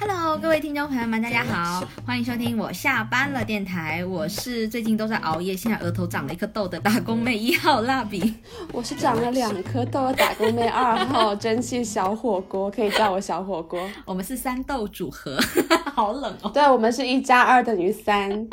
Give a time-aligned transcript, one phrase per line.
[0.00, 4.04] Hello，各位听众朋友们，大家好，欢迎收听我下班了电台。
[4.04, 8.32] 我是最近都在熬夜，现在额头长了一颗痘的打工妹一号蜡笔。
[8.72, 13.90] 我是长了两颗痘的打工妹二号蒸汽小火锅，可以叫我小火锅。
[14.04, 15.36] 我们是三豆组合，
[15.96, 16.50] 好冷哦。
[16.50, 18.48] 对，我们是一加二等于三。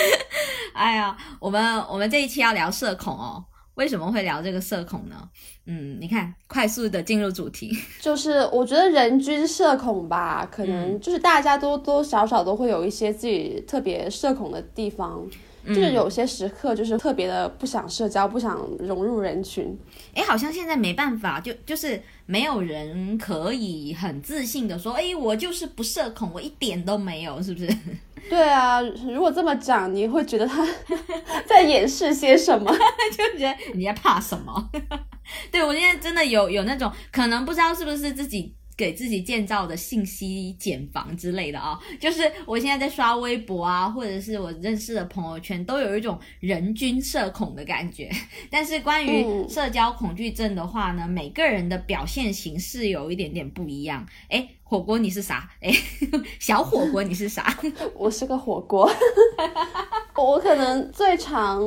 [0.72, 3.44] 哎呀，我们我们这一期要聊社恐哦。
[3.78, 5.16] 为什么会聊这个社恐呢？
[5.66, 7.70] 嗯，你看，快速的进入主题，
[8.02, 15.24] 就是我觉得人均社恐吧，可能就是大家多多少少都会有一些自己特别社恐的地方，
[15.68, 19.78] 就是有些时刻就是特别的不想社交，不想融入人群。
[20.14, 27.68] 哎，好像现在没办法，就就是没有人可以很自信的说，哎，我就是不社恐，我一点都没有，是不是？
[28.28, 30.66] 对啊，如果这么讲，你会觉得他
[31.46, 32.70] 在掩饰些什么？
[33.16, 34.70] 就觉得你在怕什么？
[35.50, 38.54] 对我现在真的有有那种可能不知道是不是自己。
[38.78, 48.08] 给自己建造的信息茧房之类的啊，就是我现在在刷微博啊，或者是我认识的朋友圈，都有一种人均社恐的感觉。
[48.48, 54.06] 但是关于社交恐惧症的话呢，每个人的表现形式有一点点不一样。
[54.28, 55.50] 哎，火锅你是啥？
[55.60, 55.72] 哎，
[56.38, 57.58] 小火锅你是啥？
[57.98, 58.88] 我是个火锅，
[60.14, 61.60] 我可能最常。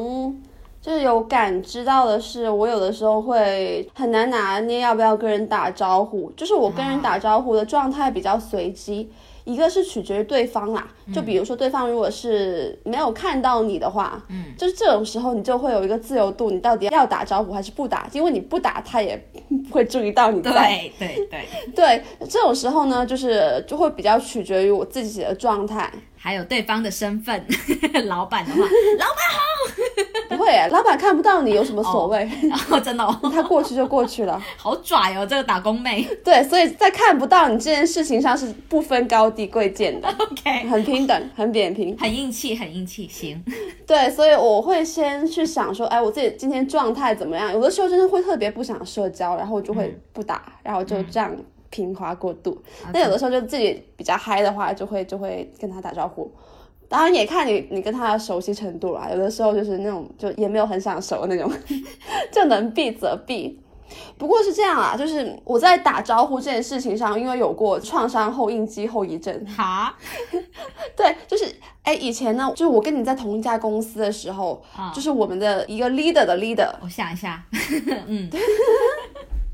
[0.81, 6.31] 就是有感知到的是，我有的时候会很难拿捏要不要跟人打招呼。
[6.31, 9.07] 就是我跟人打招呼的状态比较随机，
[9.43, 10.87] 一个是取决于对方啦。
[11.13, 18.09] 就比如说对方如果是没有看到你的话，嗯，就是这种时候你就会有一个自由度，你到底要打招呼还是不打？
[18.11, 19.15] 因为你不打，他也
[19.69, 20.51] 不会注意到你在。
[20.51, 21.45] 对对对
[21.75, 25.91] 对，这种时候呢，就是就会比较取决于我自己的状态。
[26.23, 27.43] 还有对方的身份，
[28.05, 29.39] 老板的话，老板好，
[30.29, 32.29] 不会，老板看不到你有什么所谓，
[32.69, 43.43] 哦， 真的，他过去就过去了， 好拽哦，这个打工妹，对，所以在看不到你这件事情上是不分高低贵贱的，OK，很平等，很扁平，很硬气，很硬气，行，
[43.87, 47.51] 对，所以我会先去想说，哎，我自己今天状态怎么样？
[47.51, 51.35] 有的时候真的会特别不想社交，然后就会不打，然后就这样。
[51.71, 52.61] 平滑过度，
[52.93, 56.31] 那有的时候就自己比较嗨的话，就会就会跟他打招呼。
[56.87, 61.49] 当然也看你你跟他的熟悉程度啦，有的时候就是那种就也没有很想熟那种，
[62.31, 63.57] 就能避则避。
[64.17, 69.45] 不过是这样啊，就是我在打招呼这件事情上，因为有过创伤后应激后遗症。
[69.45, 69.95] 哈，
[70.95, 71.45] 对，就是
[71.83, 74.61] 哎，以前呢，就是我跟你在同一家公司的时候，
[74.93, 76.69] 就是我们的一个 leader 的 leader。
[76.81, 77.43] 我想一下，
[78.07, 78.29] 嗯。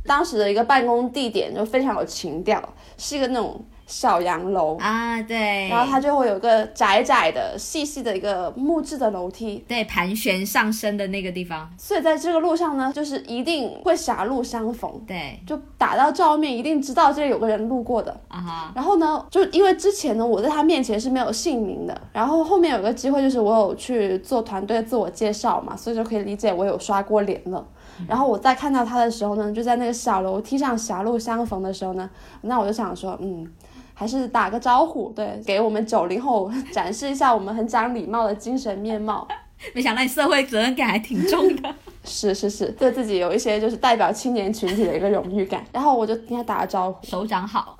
[0.07, 2.61] 当时的一个办公地点就非常有情调，
[2.97, 4.77] 是一个那种小洋楼。
[4.77, 11.69] 啊，对，然后它就会有个窄窄的、细细的一个木质的楼梯，对，盘旋上升的那个地方。
[11.77, 18.11] 所以在这个路上呢，就是一定会狭路相逢，对，就打到照面，一定知道这里有个人路过的。
[18.29, 18.71] 啊哈。
[18.73, 27.65] 然后呢，就因为之前呢，我在他面前是没有姓名的，然后后面有个机会，就是我有去做团队自我介绍嘛，所以就可以理解我有刷过脸了。
[28.07, 32.09] 然后我再看到他的时候呢，就在那个小楼梯上狭路相逢的时候呢，
[32.41, 33.49] 那我就想说，嗯，
[33.93, 39.27] 还是打个招呼，对，给我们九零后 展示一下我们很讲礼貌的精神面貌。
[39.73, 41.73] 没想到你社会责任感还挺重的。
[42.05, 45.65] 是是是，对自己有一些就是代表青年群体的一个荣誉感。
[45.73, 47.75] 然后我就跟他打个招呼，首长好。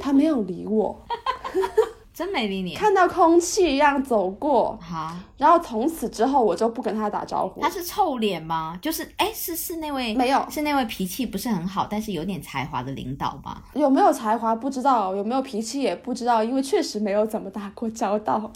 [0.00, 0.96] 他没有理我。
[2.16, 7.60] 真没理你，看到空气一样走过，好，然后从此之后我就不跟他打招呼。
[7.60, 8.78] 他是臭脸吗？
[8.80, 13.60] 就是，哎，是是那位没有，是那位脾气不是很好，但是有点才华的领导吗？
[13.74, 18.50] 有没有才华不知道，有没有脾气也不知道，因为确实没有怎么打过交道。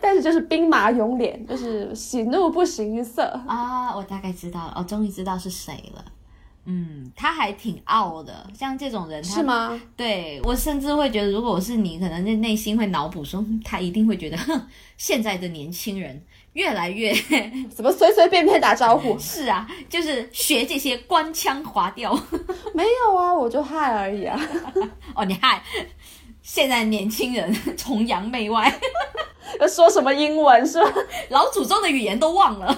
[0.00, 3.96] 但是就是兵马俑脸，就是喜怒不形于色啊。
[3.96, 6.04] 我大概知道了，哦，终于知道是谁了。
[6.66, 9.80] 嗯，他还挺傲的，像这种人，是吗？
[9.96, 14.60] 对我甚至会觉得，如果我是你，可能在内心会脑补说，他一定会觉得，哼，
[14.96, 16.20] 现在的年轻人
[16.54, 17.14] 越来越
[17.72, 19.16] 怎么随随便便打招呼？
[19.20, 22.12] 是啊，就是学这些官腔滑调。
[22.74, 24.36] 没有啊，我就嗨而已啊。
[25.14, 25.62] 哦，你嗨，
[26.42, 28.76] 现在年轻人崇洋媚外，
[29.60, 30.92] 要说什么英文是吧？
[31.30, 32.76] 老祖宗的语言都忘了。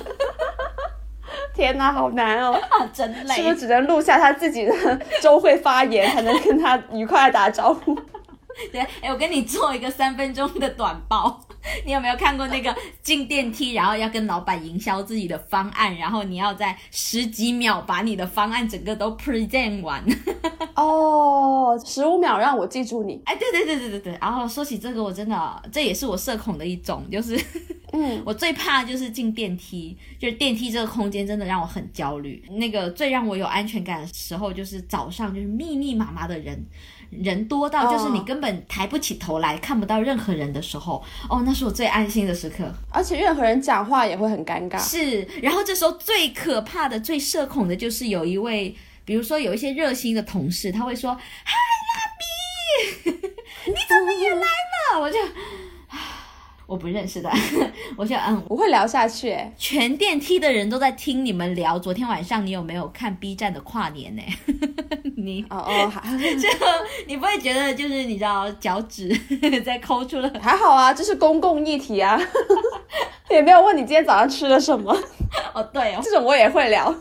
[1.59, 2.53] 天哪，好难哦！
[2.71, 4.73] 啊真累，是不是只能录下他自己的
[5.21, 7.97] 周会发言，才能跟他愉快打招呼？
[8.71, 11.41] 对，哎，我跟你做一个三分钟的短报。
[11.85, 20.05] 你有没有看过那个进电梯，然后要跟老板营销自己的方案，然后你要在十几秒把你的方案整个都 present 完？
[20.75, 23.21] 哦，十五秒让我记住你。
[23.25, 24.19] 哎，对对对对对对。
[24.21, 27.37] 然后说起这个，我真的这也是我社恐的一种，就是
[27.93, 32.45] 嗯， 我最怕就是进电梯，就是电梯这个空间真的让我很焦虑。
[32.51, 36.65] 那个最让我有安全感的时候，就是早上就是密密麻麻的人，
[37.11, 42.71] 人多到就是你哦根本抬不起头来，看不到任何人的时候，哦，那是我最安心的时刻。
[42.91, 44.79] 而且任何人讲话也会很尴尬。
[44.79, 51.15] 是，然后这时候最可怕的、最社恐的就是有一位，比如说有一些热心的同事，他会说
[51.45, 51.55] ：“嗨，
[51.95, 53.11] 蜡笔，
[53.67, 55.19] 你怎么也来了？”我就，
[56.69, 57.31] 我不认识的，
[57.97, 61.79] 我就嗯，我会聊下去、欸，全电梯的人都在听你们聊。
[61.79, 64.23] 昨天晚上你有没有看 B 站的跨年呢？
[65.17, 66.47] 你哦哦，还就
[67.07, 69.09] 你不会觉得就是你知道脚趾
[69.65, 70.31] 在抠出了？
[70.43, 72.21] 还好啊，这是公共议题啊，
[73.31, 74.95] 也没有问你今天早上吃了什么，
[75.55, 76.95] 哦，对哦，这种我也会聊，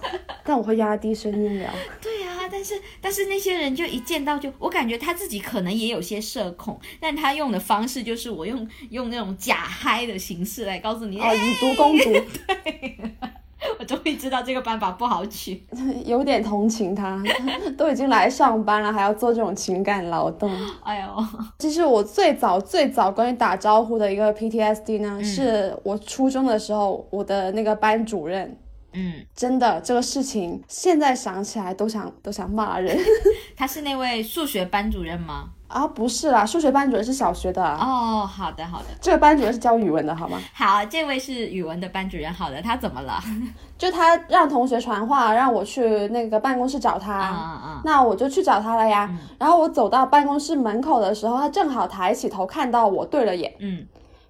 [0.45, 1.69] 但我会压低声音聊。
[2.01, 12.11] 对啊，但是但是那些人就一见到就，我感觉他自己可能也有些社恐，但他用的方式就是我用用那种假嗨的形式来告诉你，哦，哎、以毒攻毒，
[12.47, 12.99] 对
[13.79, 15.63] 我终于知道这个办法不好取。
[16.05, 17.21] 有点同情他，
[17.77, 20.51] 都已经来上班了，还要做这种情感劳动。
[20.83, 21.25] 哎呦，
[21.59, 28.57] 其实我最早最早关于打招呼的一个 PTSD 呢，是我初中的时候，我的那个班主任。
[28.93, 32.97] 嗯，真的，这个事情现在想起来都想都想骂人
[33.55, 35.49] 他是那位数学班主任吗？
[35.67, 35.85] 啊！
[35.87, 40.39] 不是啦，数学班主任是小学的啊，哦，好的好的，这个班主任是教语文的，好吗？
[40.53, 43.19] 好，这位是语文的班主任，好的，他怎么了？
[43.77, 47.13] 就他让同学传话，让我去那个办公室找他。
[47.13, 49.07] 啊啊那我就去找他了呀。
[49.11, 53.53] 嗯然后我走到办公室门口的时候，他正好抬起头看到我，对了眼。
[53.59, 53.85] 嗯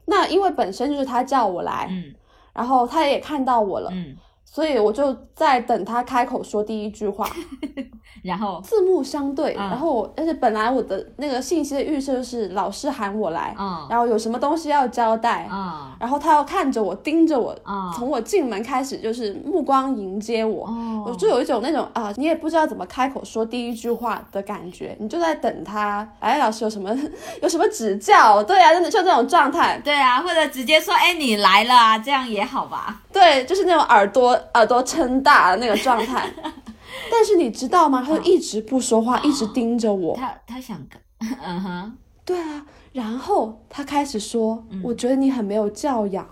[0.06, 2.14] 那因为本身就是他叫我来，嗯
[2.54, 4.16] 然后他也看到我了，嗯，
[4.50, 7.30] 所以我就在等他开口说第一句话，
[8.24, 9.54] 然后四目相对。
[9.60, 20.66] 嗯然后我，但是本来我的那个信息的预设就是老师喊我来，嗯然后有什么东西要交代，嗯然后他要看着我，盯着我，嗯，从我进门开始就是目光迎接我。
[20.66, 26.08] 哦，我就有一种那种啊，你也不知道怎么开口说第一句话的感觉，你就在等他。
[26.20, 26.90] 哎，老师有什么
[27.44, 28.42] 有什么指教？
[28.44, 29.80] 对啊，真的就这种状态。
[29.84, 33.02] 对啊，或者直接说，哎，你来了啊，这样也好吧？
[33.20, 36.30] 对，就是那种耳朵耳朵撑大的那个状态。
[37.12, 38.04] 但是你知道吗？
[38.06, 40.16] 他就一直不说话，一直盯着我。
[40.16, 41.00] 他他想跟，
[41.44, 46.28] 嗯哼，对啊，然后他开始说：“我觉得你很没有教养，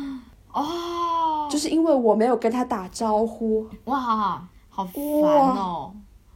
[0.52, 3.66] 哦，就是因为我没有跟他打招呼。
[3.84, 5.92] 哇，好烦哦，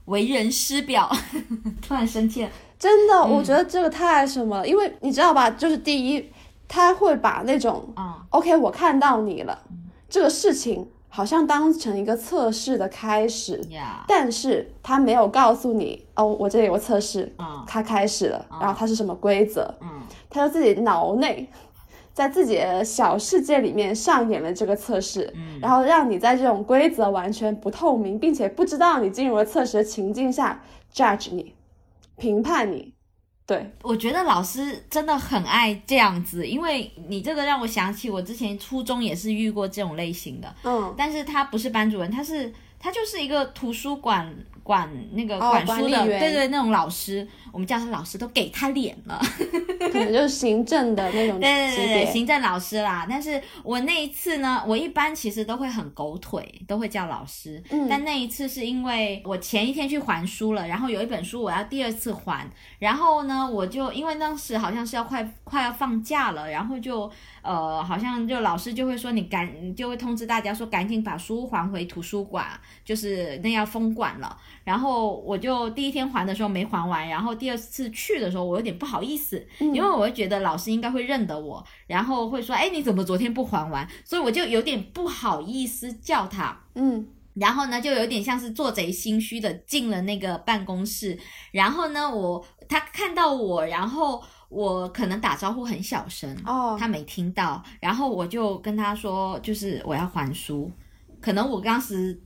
[0.07, 1.11] 为人师表，
[1.83, 5.51] 突然生气了。”真的，我觉得这个太什么了，因为你知道吧？
[5.51, 6.31] 就是第一，
[6.69, 9.59] 他会把那种嗯 OK，我看到你了，
[10.11, 17.65] 这个事情好像当成一个测试的开始，呀，但是他没有告诉你哦，我这里有个测试，嗯。
[17.67, 19.89] 它开始了，然后它是什么规则，嗯。
[20.29, 21.49] 他就自己脑内。
[22.13, 25.61] 在自己的小世界里面上演了这个测试，嗯。
[25.61, 30.61] 然后让你在这种规则完全不透明，并且不知道你进入了测试的情境下
[30.93, 31.55] judge 你，
[32.17, 32.93] 评判你，
[33.51, 44.33] 对，我觉得老师真的很爱这样子，因为你这个让我想起我之前初中也是遇过这种类型的，嗯，但是他不是班主任，他是他就是一个图书馆
[44.71, 49.21] 管那个哦管书的，对对，那种老师，我们叫他老师，都给他脸了。
[49.81, 53.05] 可能就是行政的那种 对对对行政老师啦。
[53.11, 57.61] 但是我那一次呢，我一般其实都会很狗腿，都会叫老师。
[57.71, 67.11] 嗯但那一次是因为我前一天去还书了，然后有一本书我要第二次还，然后呢，我就因为当时好像是要快快要放假了，然后就
[67.43, 72.47] 呃，好像就老师就会说你赶，就会通知大家说赶紧把书还回图书馆，
[72.85, 74.39] 就是那要封馆了。
[74.71, 83.85] 然后我就第一天还的时候没还完，然后第二次去的时候我有点不好意思，嗯因为我会觉得老师应该会认得我，然后会说，哎，你怎么昨天不还完？
[84.05, 86.57] 所以我就有点不好意思叫他。
[86.77, 91.19] 嗯然后呢，就有点像是做贼心虚的进了那个办公室。
[91.51, 97.61] 然后呢，我他看到我，然后我可能打招呼很小声，哦，他没听到。
[97.81, 100.71] 然后我就跟他说，就是我要还书。
[101.21, 102.21] 可能我当时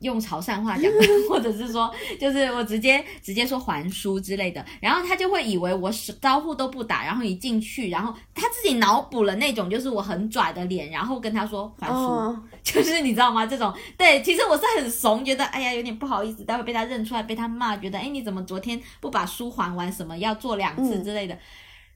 [0.00, 11.94] 用潮汕话讲的， 或者是说，就是我直接直接说还书之类的，然后他就会以为我是招呼都不打，然后一进去，然后他自己脑补了那种就是我很拽的脸，然后跟他说还书。
[11.94, 13.44] 哦， 就是你知道吗？
[13.46, 21.36] 这种对，其实我是很怂，觉得哎呀有点不好意思，待会被他认出来，被他骂，觉得哎你怎么昨天不把书还完，什么要做两次嗯之类的，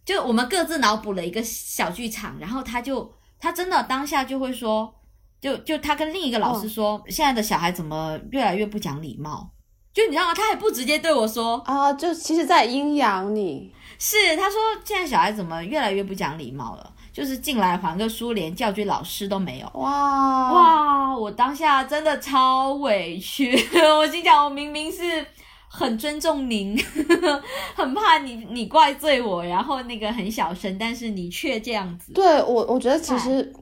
[0.04, 4.92] 就我们各自脑补了一个小剧场，然后他就他真的当下就会说，
[5.42, 9.50] 就就他跟另一个老师说，现在的小孩怎么越来越不讲礼貌。
[9.92, 10.32] 就你知道吗？
[10.34, 16.92] 他还不直接对我说，啊，就其实在阴阳你，是他说现在小孩怎么越来越不讲礼貌了？
[17.12, 19.66] 就是进来还个书，连教具老师都没有。
[19.74, 21.14] 哇哇！
[21.14, 23.52] 我当下真的超委屈，
[23.98, 25.02] 我心想，我明明是
[25.68, 26.74] 很尊重您，
[27.76, 32.14] 很怕你你怪罪我，然后那个很小声，但是你却这样子。
[32.14, 33.52] 对我，我觉得其实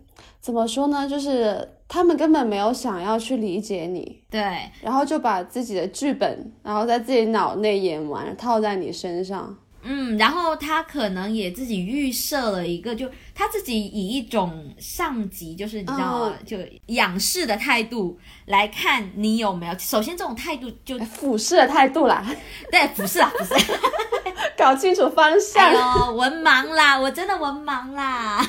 [0.41, 4.41] 怎么说呢，就是他们根本没有想要去理解你，对，
[4.81, 9.57] 然后就把自己的剧本，然后在自己脑内演完，套在你身上。
[9.83, 16.59] 嗯，然后他可能也自己预设了一个，就他自己以一种上级，就是你知道，嗯就
[16.95, 19.79] 仰视的态度来看你有没有。
[19.79, 22.25] 首先，这种态度就俯视的态度啦，
[22.71, 23.55] 对，俯视啊，俯视。
[24.57, 25.73] 搞清楚方哎向。
[25.73, 28.47] 呦，文盲啦，我真的文盲啦，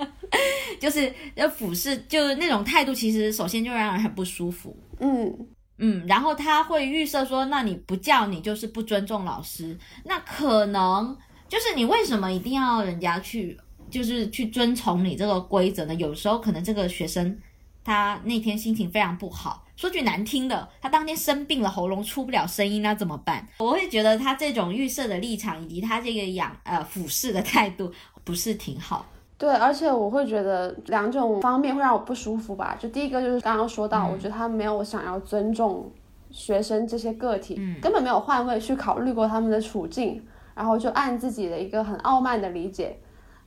[0.80, 4.74] 就是要俯视，就是那种态度，其实首先就让人很不舒服。
[5.00, 5.30] 嗯，
[5.78, 11.16] 嗯，然后他会预设说，那你不叫你就是不尊重老师，那可能
[11.48, 13.58] 就是你为什么一定要人家去，
[13.90, 15.94] 就是去遵从你这个规则呢？
[15.96, 17.38] 有时候可能这个学生
[17.82, 23.46] 他那天心情非常不好，说句难听的，他当天生病了，喉咙出不了声音，那怎么办？
[23.58, 29.04] 我会觉得他这种预设的立场以及他这个仰呃俯视的态度不是挺好。
[29.44, 32.74] 对，而且我会觉得两种方面会让我不舒服吧。
[32.80, 35.92] 就第一个就是刚刚说到，我觉得他没有想要尊重
[36.30, 42.96] 学生这些个体，根本没有换位去考虑过他们的处境，然后就按自己的一个很傲慢的理解，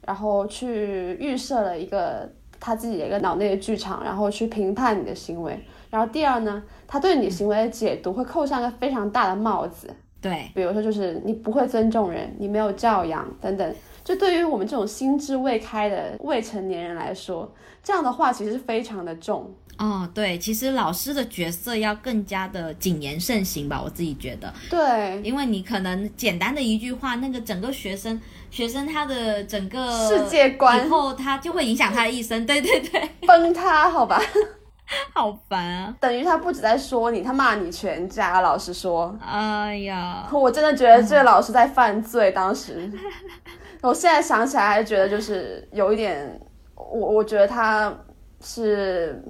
[0.06, 5.60] 然后去预设了一个他自己的一个脑内的剧场，然后去评判你的行为。
[5.89, 9.89] 然后第二呢，他对你行为的解读会扣上一个非常大的帽子，
[10.22, 13.75] 对，比如说就是你不会尊重人，你没有教养等等。
[14.07, 19.53] 就对于我们这种心智未开的未成年人来说，这样的话其实非常的重。
[19.77, 24.53] 哦，对，其实老师的角色要更加的谨言慎行吧，我自己觉得。
[24.69, 28.17] 对，因为你可能简单的一句话，那个整个学生
[28.49, 32.45] 学生他的整个世界观以后他就会影响他的一生。
[32.45, 34.21] 对对对，崩塌，好吧？
[35.13, 35.93] 好烦啊！
[35.99, 38.39] 等于他不止在说你，他骂你全家。
[38.39, 42.31] 老实说，哎呀，我真的觉得这个老师在犯罪。
[42.31, 42.89] 当时，
[43.81, 46.39] 我现在想起来还觉得就是有一点，
[46.75, 47.96] 我我觉得他
[48.41, 49.24] 是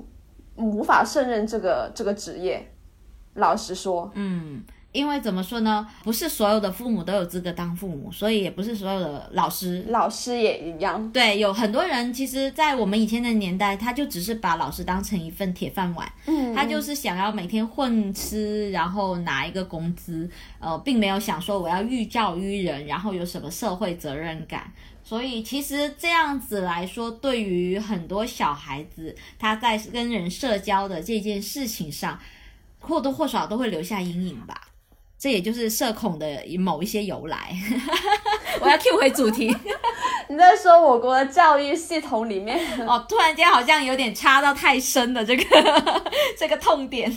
[0.55, 2.65] 无法胜任这个这个职业。
[3.35, 4.63] 老实说，嗯。
[4.97, 5.87] 因为怎么说呢？
[6.03, 9.85] 不是所有的父母都有资格当父母，所以也不是所有的老师。
[9.89, 11.11] 老师也一样。
[11.11, 20.27] 对，有很多人其实，在我们以前的年代，他就只是把老师当成一份铁饭碗，嗯，他就是想要每天混吃，然后拿一个工资，
[20.59, 24.73] 呃，并没有想说我要寓教于人，然后有什么社会责任感。
[25.03, 32.19] 所以其实这样子来说，对于很多小孩子，他在跟人社交的这件事情上，
[32.79, 34.59] 或多或少都会留下阴影吧。
[35.19, 36.27] 这也就是社恐的
[36.59, 37.55] 某一些由来。
[38.61, 39.47] 我要 Q 回主题。
[40.29, 45.43] 你在说我国的教育系统里面哦，突然间好像有点插到太深的这个
[46.37, 47.11] 这个痛点。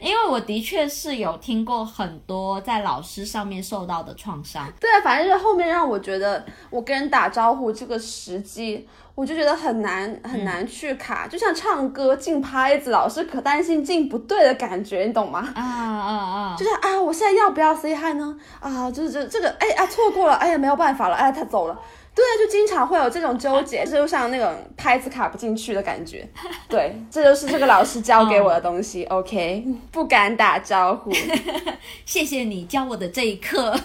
[0.00, 4.66] 因为我的确是有听过很多在老师上面受到的创伤。
[4.80, 15.52] 对啊，反正就是后面让我觉得我跟人打招呼这个时机，我就觉得很难很难去卡，就像唱歌进拍子，老师可担心进不对的感觉，你懂吗？
[15.54, 16.56] 啊啊啊！
[16.58, 18.36] 就是啊，我现在要不要 say hi 呢？
[18.60, 21.78] 啊，就是这这个，哎啊，错过了，哎呀，没有办法了，哎，他走了。
[22.16, 26.26] 对，就经常会有这种纠结，这 就像那种拍子卡不进去的感觉。
[26.66, 29.04] 对，这就是这个老师教给我的东西。
[29.12, 31.12] OK，不敢打招呼。
[32.06, 33.78] 谢谢你教我的这一课。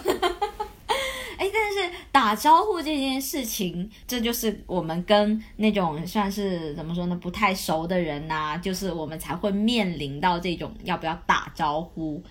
[1.36, 12.22] 哎，但是打招呼这件事情，这就是我们跟那种算是怎么说呢，不太熟的人呐、就是我们才会面临到这种要不要打招呼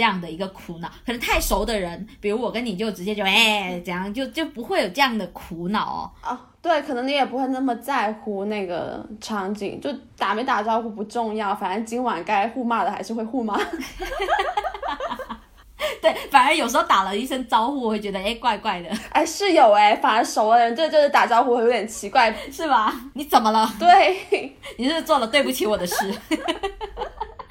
[0.00, 0.88] 这样的一个苦恼。
[1.04, 6.10] 可能太熟的人，比如我跟你就直接就哎怎样，就就不会有这样的苦恼哦。
[6.30, 13.60] 哦，对，可能你也不会那么在乎那个场景，就打没打招呼不重要，反正今晚该互骂的还是会互骂。
[16.00, 22.34] 对，反而有时候打了一声招呼，我会觉得哎怪怪的， 哎，是有哎，反而熟的人这就是打招呼会有点奇怪。
[22.50, 22.94] 是吧？
[23.12, 23.70] 你怎么了？
[23.78, 25.94] 对， 你是做了对不起我的事？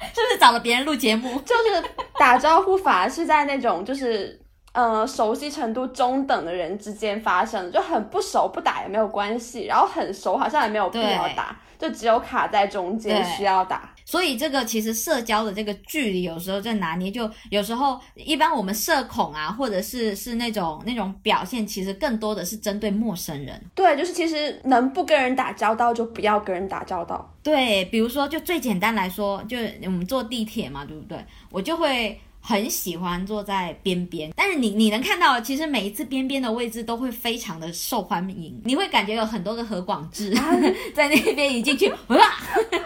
[0.00, 1.38] 是不是找了别人录节目？
[1.40, 1.84] 就是
[2.18, 4.40] 打招呼反而是在那种就是
[4.72, 13.94] 呃熟悉程度中等的人之间发生的，就很不熟不打也没有关系，然后很熟好像也没有必要打，就只有卡在中间需要打。
[14.10, 23.64] 所以这个其实社交的这个距离，有时候在拿捏，就有时候一般我们社恐啊，或者是是那种那种表现，其实更多的是针对陌生人。
[23.72, 27.32] 对，就是其实能不跟人打交道就不要跟人打交道。
[27.40, 31.24] 对，比如说就最简单来说，就我们坐地铁嘛，对不对？
[31.52, 40.34] 我就会很喜欢坐在边边，但是你你能看到，其实每一次边边的位置都会非常的受欢迎，你会感觉有很多个何广智
[40.92, 42.18] 在那边一进去， 哇，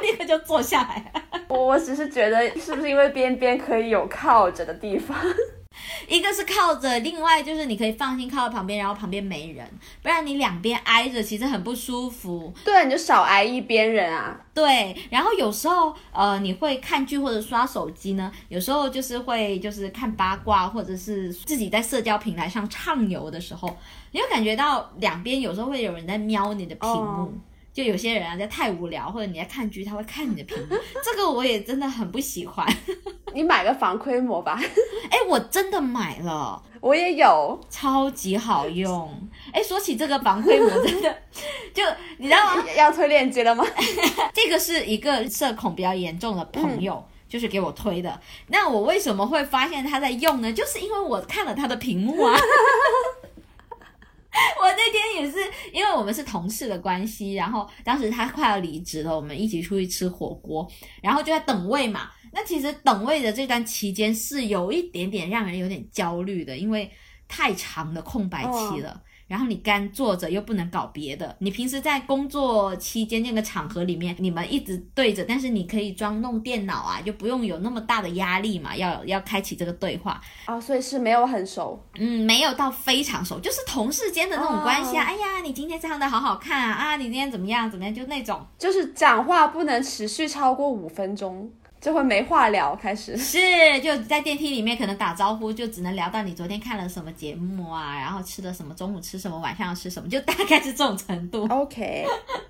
[0.03, 1.11] 立刻就坐下来。
[1.49, 5.17] 我我只是觉得，是不是因为边边可以有靠着的地方？
[6.09, 9.69] 一个是靠着，另外就是你可以放心靠在旁边，然后旁边没人，
[10.03, 12.53] 不然你两边挨着其实很不舒服。
[12.65, 14.41] 对，你就少挨一边人啊。
[14.55, 23.77] 对，然后有时候呃你会看剧或者刷手机呢，有时候就是会就是看八卦，或者是自己在社交平台上畅游的时候，
[24.13, 27.33] 你会感觉到两边有时候会有人在瞄你的屏幕。
[27.75, 32.65] 就有些人啊，在太无聊，或者你在看剧，他会看你的屏幕，这个我也真的很不喜欢。
[33.35, 34.57] 你买个防窥膜吧。
[35.11, 39.29] 哎，我真的买了，我也有，超级好用。
[39.53, 41.19] 哎，说起这个防窥膜，真的，
[41.75, 41.83] 就
[42.19, 42.65] 你知道吗？
[42.77, 43.67] 要推链接了吗？
[44.33, 48.21] 这个是一个社恐比较严重的朋友，就是给我推的。
[48.47, 50.53] 那我为什么会发现他在用呢？
[50.53, 52.39] 就是因为我看了他的屏幕啊。
[54.61, 55.39] 我那天也是，
[55.73, 60.69] 因为我们是同事的关系，然后当时他快要离职了，我们一起出去吃火锅，
[61.01, 62.11] 然后就在等位嘛。
[62.33, 66.91] 那其实等位的这段期间是有一点点让人有点焦虑的，因为
[67.29, 69.01] 太长的空白期了。
[69.27, 85.05] 然后你干坐着又不能搞别的，你平时在工作期间那个场合里面，你们一直对着，但是你可以装弄电脑啊，就不用有那么大的压力嘛，要要开启这个对话哦，所以是没有很熟，嗯，没有到非常熟，就是同事间的那种关系啊。
[85.05, 91.51] 哎呀，你今天唱的好好看啊，啊，你今天怎么样怎么样，就那种，就是讲话不能持续超过五分钟。
[91.85, 93.39] 就会没话聊，开始 是
[93.83, 101.47] 就在电梯里面，可能打招呼就只能聊到你昨天看了什么节目啊，然后吃的什么，中午吃什么，晚上要吃什么，就大概是这种程度。
[101.51, 102.07] OK，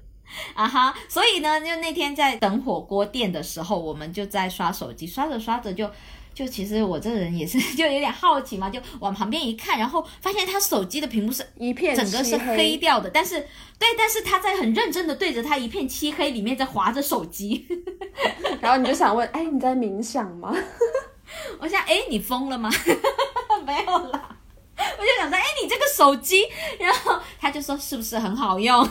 [0.54, 5.90] 啊哈，所以呢，就那天在等火锅店的时候，我们就在刷手机，刷着刷着就。
[6.34, 13.38] 就其实我这人也是， 就有点好奇嘛，就往旁边一看，然后发现他手机的屏幕是一片整个是黑掉的，但是
[13.78, 17.66] 对，但是他在很认真的对着他一片漆黑里面在划着手机，
[18.60, 20.52] 然后你就想问，哎，你在冥想吗？
[21.60, 22.68] 我想，哎，你疯了吗？
[23.64, 24.36] 没有啦，
[24.76, 26.44] 我就想说，哎，你这个手机，
[26.78, 28.86] 然后他就说是不是很好用？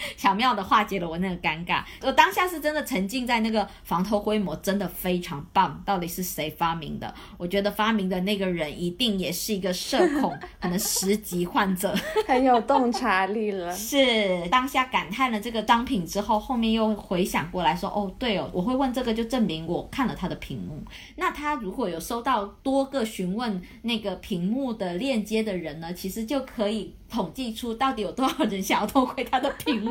[0.16, 5.82] 巧妙的化解了我那个尴尬，我当下是真的沉浸在那个防偷窥膜，真的非常棒。
[5.84, 7.12] 到底是谁发明的？
[7.36, 11.94] 我觉得发明的那个人一定也是一个社恐，可能十级患者，
[12.26, 13.72] 很有洞察力了。
[13.76, 20.82] 是当下感叹了这个商品之后，后面又回想过来说，哦，对哦，我会问这个，就证明我看了他的屏幕。
[21.16, 26.94] 那他如果有收到多个询问那个屏幕的链接的人呢，其实就可以。
[27.10, 29.87] 统计出到底有多少人想要偷窥他的屏幕，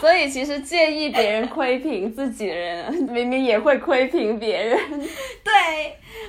[0.00, 4.78] 所以其实介意别人窥屏自己的人，明明也会窥屏别人。
[5.42, 5.52] 对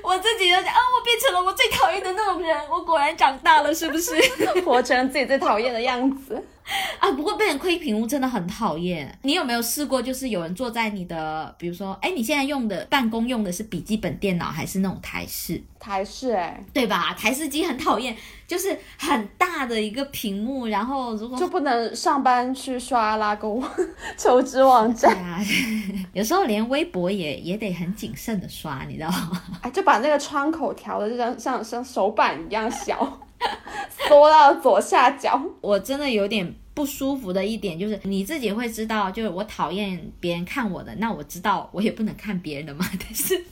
[0.01, 4.15] 我自己就讲啊，我变成了我最讨厌的那种人，我果然长大了，是不是？
[4.65, 6.43] 活成自己最讨厌的样子。
[6.99, 9.17] 啊，不过被人窥屏幕真的很讨厌。
[9.23, 15.62] 你有没有试过，就是有人坐在你的，比如说，哎，你现在用的办公用的是笔记本电脑还是那种台式？
[15.79, 17.13] 台式，哎，对吧？
[17.17, 23.63] 台式机很讨厌，就是很大的一个屏幕，然后如果就不能上班去刷拉勾
[24.17, 25.39] 求职网站啊，
[26.13, 29.41] 有时候连微博也也得很谨慎的刷，你知道吗？
[29.62, 33.19] 哎，就把那个窗口调的就像像像手板一样小。
[34.08, 42.86] 缩到左下角，我真的有点不舒服的一点就是，你自己会知道，就是我讨厌别人看我的，那我知道我也不能看别人的嘛。
[42.99, 43.43] 但是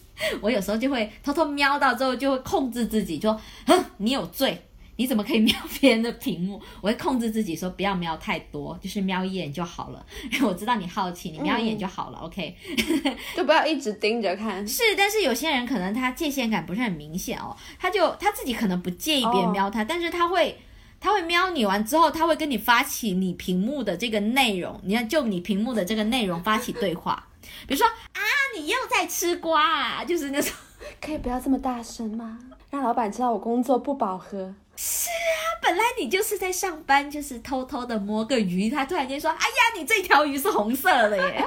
[0.41, 4.62] 我有时候就会偷偷瞄到之后，就会控制自己，说，哼，你有罪。
[4.97, 6.62] 你怎么可以瞄别人的屏幕？
[6.81, 10.05] 我会控制自己说不要瞄太多，就是瞄一眼就好了。
[10.31, 12.17] 因 为我知道你好奇，你瞄一眼就好了。
[12.19, 12.55] OK，
[13.36, 14.67] 就不要一直盯着看。
[14.67, 20.60] 是，但是有些人可能他界限感不是很明显哦，他就他自己可能不介意别人瞄他，但是他会
[20.99, 27.27] 他会瞄你完之后，他会跟你发起你屏幕的这个内容，你要就你屏幕的这个内容发起对话，
[27.67, 28.21] 比如说啊，
[28.57, 30.51] 你又在吃瓜啊，就是那种，
[30.99, 32.39] 可以不要这么大声吗？
[32.71, 34.53] 让老板知道我工作不饱和。
[34.79, 41.43] 是啊，本来你就是在上班，就是偷偷的摸个鱼，他突然间说：“哎呀，你这条鱼是红色的耶，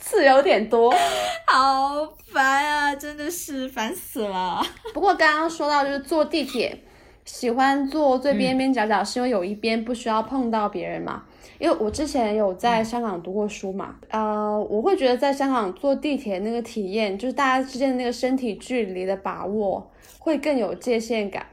[0.00, 0.90] 刺有点多，
[1.46, 6.82] 好烦啊，真的是烦死了。”不过刚刚说到就是坐地铁，
[7.26, 11.24] 喜欢坐最边边角角，是因为有一边不需要碰到别人嘛。
[11.58, 21.46] 因为我之前有在香港读过书嘛，呃，我会觉得在香港坐地铁那个体验，就是大家之间的那个身体距离的把握会更有界限感。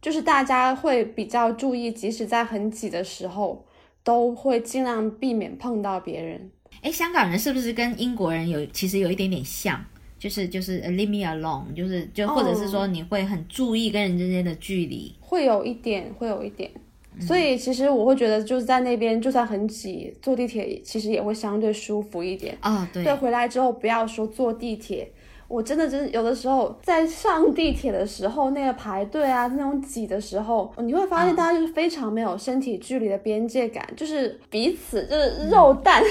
[0.00, 3.64] 就是大家会比较注意，即使在很挤的时候，
[4.02, 6.50] 都会尽量避免碰到别人。
[6.82, 9.78] 哎，香港人是不是跟英国人有其实有一点点像？
[10.18, 15.14] 就是就是 leave me alone，就是就或者是说你会很注意跟人之间的距离。
[15.18, 16.70] 会有一点，会有一点。
[17.18, 22.56] 所以其实我会觉得就是在那边，就算很挤，坐地铁其实也会相对舒服一点。
[22.60, 25.10] 啊、对，对，回来之后不要说坐地铁，
[25.50, 36.02] 我真的真的有的时候在上地铁的时候，那个排队啊，那种挤的时候，你会发现大家就是非常没有身体距离的边界感，就是彼此就是肉蛋。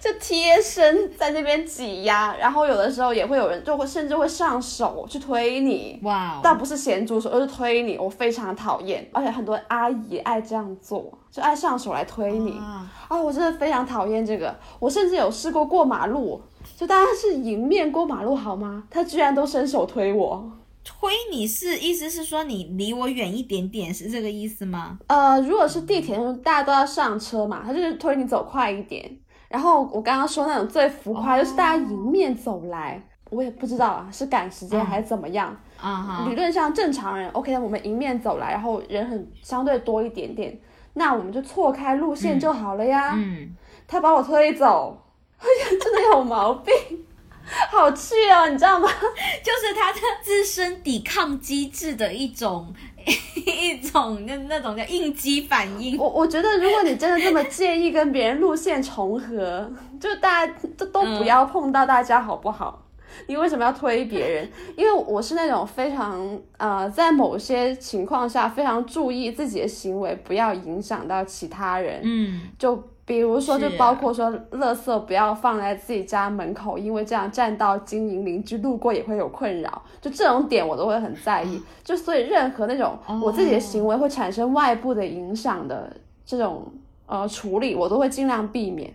[0.00, 12.58] 就贴身在那边挤压，然后有的时候也会有人就会甚至会上手去推你，哇、哦，倒不是咸猪手，而是推你，我非常讨厌，而且很多阿姨爱这样做，就爱上手来推你。
[12.58, 12.90] 啊。
[13.06, 14.52] 啊，我真的非常讨厌这个。
[14.80, 16.42] 我甚至有试过过马路，
[16.82, 18.82] 就大家是迎面过马路好吗？
[18.90, 20.50] 他居然都伸手推我。
[20.82, 24.98] 推你是意思是说你离我远一点点，是这个意思吗？
[25.06, 29.16] 呃，如果是地铁，大家都要上车嘛，他就是推你走快一点。
[29.48, 35.56] 然后我刚刚说那种最浮夸，就是大家迎面走来，我也不知道啊，是赶时间还是怎么样。
[35.80, 40.60] 啊哈，理论上正常人，OK，我们迎面走来，然后人很相对多一点点，
[40.94, 43.14] 那我们就错开路线就好了呀。
[43.16, 43.54] 嗯，
[43.86, 45.00] 他把我推走，
[45.42, 46.72] 哎呀，真的有毛病，
[47.70, 48.88] 好气哦，你知道吗？
[49.42, 52.72] 就是他的自身抵抗机制的一种
[53.34, 55.98] 一种那那种叫应激反应。
[55.98, 62.78] 我我觉得，如果你真的这么介意跟别人路线重合， 就大家都都不要碰到大家，好不好？
[63.26, 64.50] 你为什么要推别人？
[64.74, 72.00] 因为我是那种非常呃，在某些情况下非常注意自己的行为，不要影响到其他人。
[72.02, 79.82] 嗯，就比如说，就包括说，垃圾不要放在自己家门口，因为这样占到经营邻居路过也会有困扰。
[80.00, 81.60] 就这种点我都会很在意。
[81.82, 86.64] 就所以任何那种我自己的行为会产生外部的影响的这种
[87.06, 88.92] 呃处理，我都会尽量避免。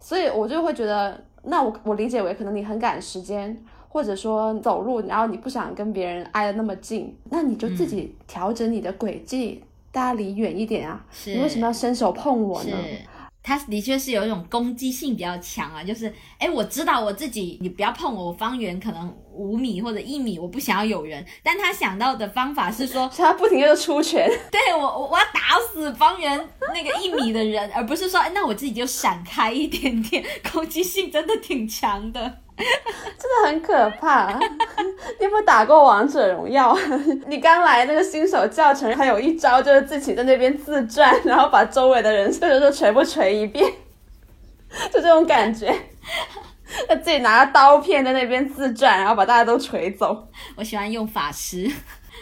[0.00, 3.54] 所以我就会觉得，那我我理解为可能你很赶时间，
[3.90, 11.04] 或者说走路，然后你不想跟别人挨得那么近，那你就自己调整你的轨迹，大家离远一点啊。
[11.26, 12.74] 你为什么要伸手碰我呢？
[13.42, 21.24] 是，他的确是有一种攻击性比较强啊，就是哎，我知道我自己，你不要碰我，我方圆可能五米或者一米，我不想要有人。
[21.42, 32.38] 但他想到的方法是说， 所以他不停的出拳， 对我我我要打死方圆那个一米的人，而不是说，哎，那我自己就闪开一点点，攻击性真的挺强的。
[33.18, 34.38] 真的很可怕。
[35.18, 36.76] 你有没有打过王者荣耀？
[37.26, 43.64] 你刚来那个新手教程，还有一招就是自己在那边自转，然后把周围的人就是说锤不锤一遍，
[44.92, 45.74] 就这种感觉。
[46.88, 50.28] 他自己拿着刀片在那边自转，然后把大家都锤走。
[50.56, 51.68] 我喜欢用法师，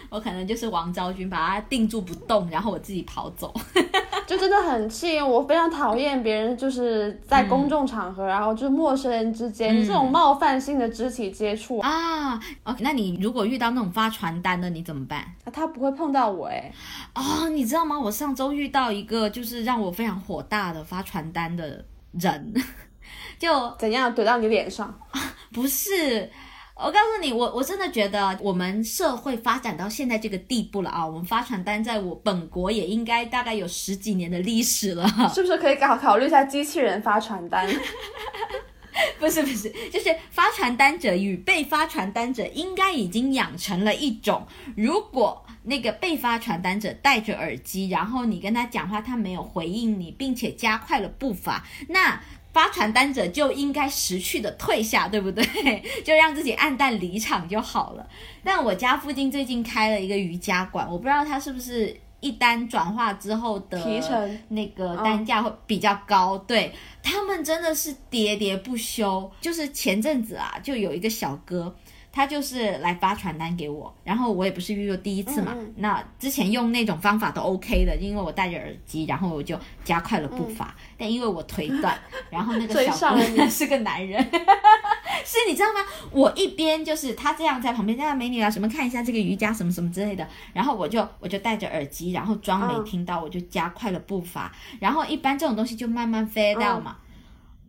[0.08, 3.52] 我可能就是王昭君，把他定住不动，然后我自己跑走。
[4.26, 15.24] 就真的很气，我非常讨厌别人就是在公众场合，然后就是陌生人之间、嗯这种冒犯性的肢体接触，啊，OK，那你如果遇到那种发传单的，你怎么办？
[15.50, 16.70] 他不会碰到我哎、
[17.14, 17.98] 哦，你知道吗？
[17.98, 22.52] 我上周遇到一个就是让我非常火大的发传单的人，
[23.38, 24.94] 就怎样怼到你脸上？
[25.52, 26.30] 不是。
[26.80, 31.04] 我告诉你，我我真的觉得我们社会发展到现在这个地步了啊！
[31.04, 35.04] 我们发传单在我本国也应该大概有十几年的历史了。
[35.34, 37.68] 是不是可以考考虑一下机器人发传单？
[39.18, 52.20] 不是不是，就是发传单者与被发传单者应该已经养成了一种，如果那个被发传单者戴着耳机，然后你跟他讲话，他没有回应你，并且加快了步伐，那。
[52.58, 55.44] 发传单者就应该识趣的退下，对不对？
[56.04, 58.04] 就让自己暗淡离场就好了。
[58.42, 69.30] 但我家附近最近开了一个瑜伽馆，我不知道它是不是一单转化之后的提成那个单价会比较高，对他们真的是喋喋不休。
[69.40, 71.72] 就是前阵子啊，就有一个小哥。
[72.10, 80.74] 他就是来发传单给我，然后我也不是遇到第一次嘛，那之前用那种方法都 OK 的，因为我戴着耳机，然后我就加快了步伐。
[80.96, 81.96] 但因为我腿短，
[82.30, 84.20] 然后那个小姑娘 是个男人，
[85.24, 85.80] 是你知道吗？
[86.10, 94.50] 我一边就是他这样在旁边，这样美女啊，什么看一下这个瑜伽什么什么之类的，然后我就我就戴着耳机，然后装没嗯听到，我就加快了步伐。
[94.80, 96.96] 然后一般这种东西就慢慢 fade out 嘛。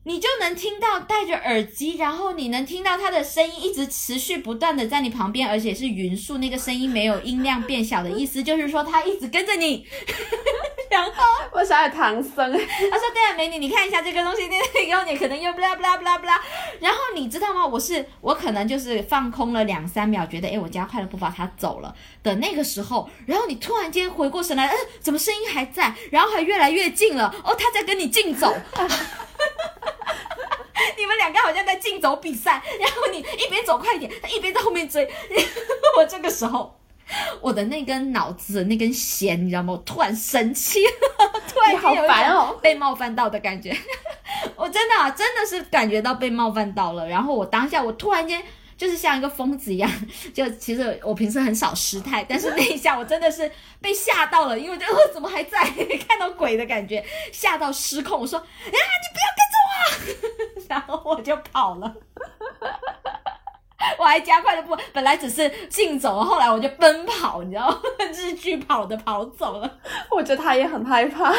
[0.04, 9.86] 你就能听到戴着耳机，然后你能听到他的声音一直持续不断的在你旁边，而且是匀速，那个声音没有音量变小的意思，就是说他一直跟着你。
[10.90, 11.12] 然后
[11.54, 16.42] 我想要唐僧，他说：“对啊，美女，你看一下这个东西，那个 然后你可能又不啦不啦不啦不啦。
[16.80, 17.64] 然后你知道吗？
[17.64, 25.94] 我是我可能就是放空了两三秒，觉得诶我加快了步伐，他走了的那个时候，然后你突然间回过神来，嗯，怎么声音还在？
[26.12, 28.54] 然后还越来越近了，哦，他在跟你竞走。
[30.98, 35.10] ”你你们两个好像在竞走比赛，然后你一边走快一点，他一边在后面追。
[35.98, 36.78] 我这个时候，
[37.42, 39.74] 我的那根脑子的那根弦，你知道吗？
[39.74, 40.84] 我突然生气，
[41.52, 43.76] 突然你好烦哦，被冒犯到的感觉。
[44.56, 47.08] 我真的啊，真的是感觉到被冒犯到了。
[47.08, 48.44] 然后我当下，我突然间。
[48.80, 49.92] 就是像一个疯子一样，
[50.34, 55.60] 就其实我平时很少失态，但是那一下我真的是被吓到了，因为就呃怎么还在
[56.08, 58.22] 看到鬼的感觉，吓到失控。
[58.22, 61.94] 我说啊你不要跟着我， 然后我就跑了，
[63.98, 67.82] 我还加快了步，本来只是竞走，后来我就奔跑，你知道吗？
[68.14, 69.80] 日剧跑的跑走了。
[70.10, 71.34] 我觉得他也很害怕。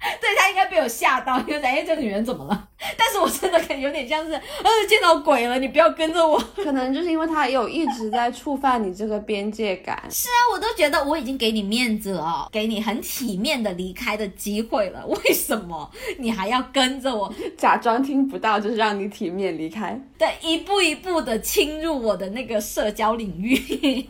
[0.20, 2.68] 对他应该被我吓到， 因为哎，这个女人怎么了？
[2.96, 6.38] 但是我真的感觉有点像是，呃，见到鬼了，你不要跟着我。
[6.56, 10.02] 可能就是因为他有一直在触犯你这个边界感。
[10.10, 17.32] 是啊，我都觉得我已经给你面子了，给你很体面的离开的机会了，为什么你还要跟着我？
[17.58, 20.00] 假装听不到，就是让你体面离开。
[20.18, 24.06] 对，一步一步的侵入我的那个社交领域。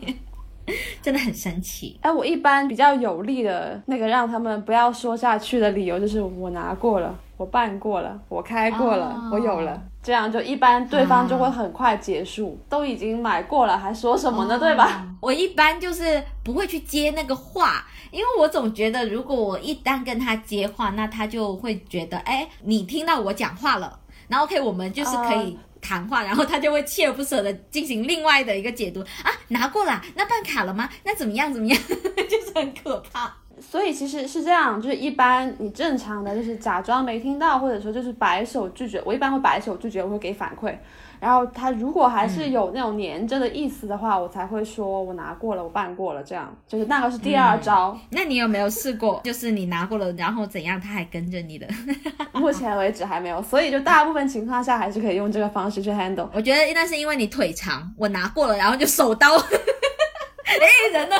[1.01, 1.99] 真的很神奇。
[2.01, 12.57] 哎，我一般比较有力的那个让他们不要说下去的理由就是我拿过了，我办过了，我开过了，我有了，这样就一般对方就会很快结束。
[12.69, 14.57] 都已经买过了，还说什么呢？
[14.59, 15.05] 对吧？
[15.21, 25.57] 我一般就是不会去接那个话，因为我总觉得如果我一旦跟他接话，那他就会觉得，哎，你听到我讲话了，然后 OK，我们就是可以。
[25.81, 30.89] 谈话，然后他就会锲而不舍的进行另外的一个解读啊，拿过了，那办卡了吗？
[31.03, 31.51] 那怎么样？
[31.51, 31.77] 怎么样？
[32.29, 33.33] 就是很可怕。
[33.59, 39.01] 所以其实是这样，就是一般你正常的就是假装没听到，或者说就是摆手拒绝。
[39.05, 40.75] 我一般会摆手拒绝，我会给反馈。
[41.21, 47.95] 然后他如果还是有那种黏着的意思的话，我才会说我拿过了，我办过了，这样就是那个是第二招。
[48.09, 51.67] 那你有没有试过， 就是你拿过了，然后怎样他还跟着你的？
[52.33, 56.27] 目前为止还没有，所以就大部分情况下还是可以用这个方式去 handle。
[56.33, 61.15] 我觉得那是因为你腿长，我拿过了，然后就手刀， 哎人呢？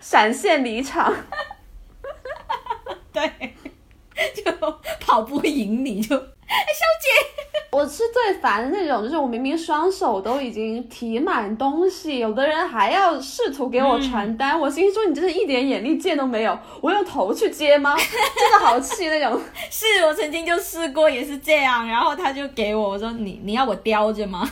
[0.00, 1.12] 闪现离场。
[3.12, 3.30] 对，
[4.34, 4.52] 就
[5.00, 7.42] 跑步赢你就，哎， 小姐。
[7.72, 17.94] 我是最烦的那种，就是我明明双手都已经提满东西，有的人还要试图给我传单，我心说你真是一点眼力见都没有，我用头去接吗？
[17.96, 19.38] 真的好气那种。
[19.70, 24.48] 是我曾经就试过也是这样，然后他就给我，我说你你要我叼着吗？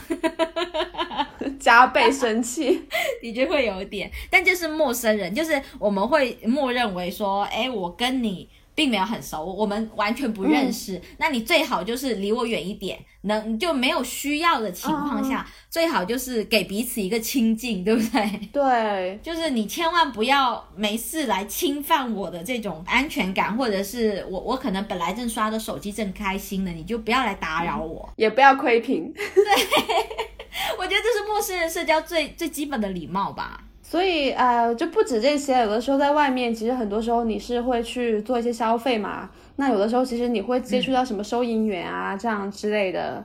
[1.58, 2.86] 加倍生气，
[3.22, 8.50] 的确会有点，但就是陌生人，就是我们会默认为说，哎，我跟你。
[8.74, 11.00] 并没有很熟，我们完全不认识。
[11.18, 18.48] 那你最好就是离我远一点，能就没有需要的情况下，最好就是给彼此一个亲近，对不对？
[18.52, 29.10] 对， 就是你千万不要没事来侵犯我的这种安全感，或者是我我可能本来正刷着手机正开心的，你就不要来打扰我，也不要窥屏。
[29.14, 29.22] 对，
[30.78, 33.62] 我觉得这是陌生人社交最最基本的礼貌吧。
[33.94, 39.30] 所以呃，就不止这些，有的时候在外面，其实很多时候你是会去做一些消费嘛。
[39.54, 43.24] 那有的时候其实你会接触到什么收银员啊这样之类的，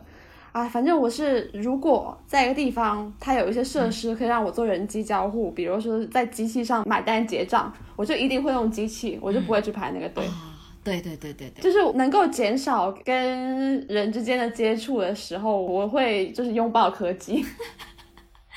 [0.51, 10.23] 啊，反正我是如果在一个地方，它有一些设施可以让我做人机交互，比如说在机器上买单结账，我就一定会用机器，我就不会去排那个队。
[10.83, 17.43] 对对对对对，就是能够减少跟人之间的接触的时候，我会就是拥抱科技。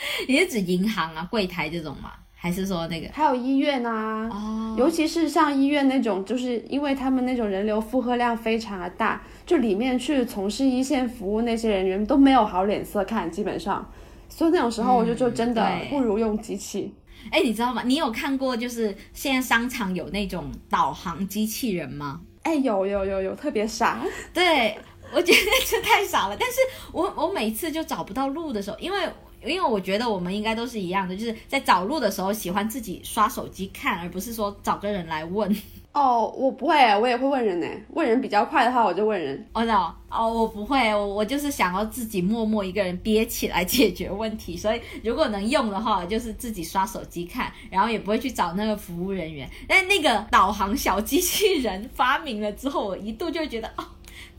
[0.29, 2.13] 你是指银行啊、柜台这种吗？
[2.35, 3.09] 还是说那个？
[3.13, 13.89] 还有医院啊，哦，尤其是像医院那种，就是因为他们那种人流负荷量非常的大，就里面去从事一线服务那些人员都没有好脸色看，基本上，
[14.29, 16.93] 所以那种时候我就就真的不如用机器。
[17.31, 17.85] 哎，你知道吗？
[17.87, 22.23] 你有看过就是现在商场有那种导航机器人吗？
[22.43, 24.01] 哎，有有有有，特别傻。
[24.35, 24.77] 对，
[25.15, 26.37] 我觉得这太傻了。
[26.37, 26.57] 但是
[26.93, 28.99] 我我每次就找不到路的时候，因为。
[29.45, 35.55] 因为我觉得我们应该都是一样的，就是在找路的时候喜欢自己刷手机看，而不是说找个人来问。
[35.93, 37.67] 哦，我不会，我也会问人呢。
[37.91, 39.47] 问人比较快的话，我就问人。
[39.53, 44.57] 哦，哦，我不会，我我就是想要自己默默一个人憋起来解决问题。
[44.57, 49.47] 所以如果能用的话，就是自己刷手机看，然后也不会去找那个服务人员。
[49.69, 53.85] 但那个导航小机器人发明了之后，我一度就觉得哦。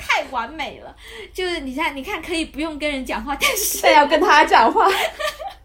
[0.06, 0.96] 太完美了，
[1.34, 4.88] 就是你看，你看可以不用跟人讲话，但是要跟他讲话。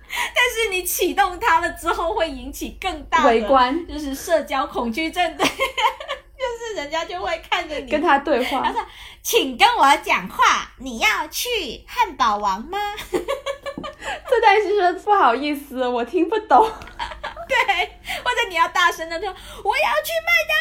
[0.09, 8.63] 但是你启动它了之后，会引起更大的围观，就是社交恐惧症，对， 就是人家就会看着你跟他对话。
[8.65, 8.81] 他说
[9.23, 12.79] ：“请跟我讲话，你要去汉堡王吗？”
[13.11, 16.67] 这代是说不好意思，我听不懂。
[17.47, 17.87] 对，
[18.25, 19.29] 或者你要大声的说
[19.63, 20.57] ：“我要去麦当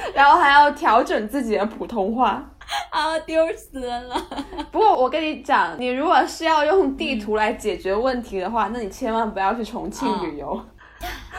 [0.00, 2.42] 劳。”然后还要调整自己的普通话。
[2.90, 4.16] 啊，丢死人了！
[4.70, 10.60] 不过我跟你讲，你如果是要用地图来解决问题的话，那你千万不要去重庆旅游。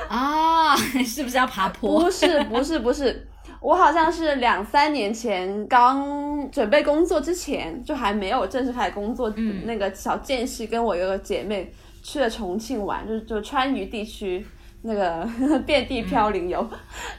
[0.08, 2.04] 啊， 是不是要爬坡？
[2.04, 3.28] 不是，不是，不是。
[3.62, 14.46] 我好像是两三年前刚准备工作之前，就还没有正式开始工作，那个小间隙跟我有个姐妹去了重庆玩，就是就川渝地区
[14.86, 15.28] 那个
[15.66, 16.66] 遍地飘零游，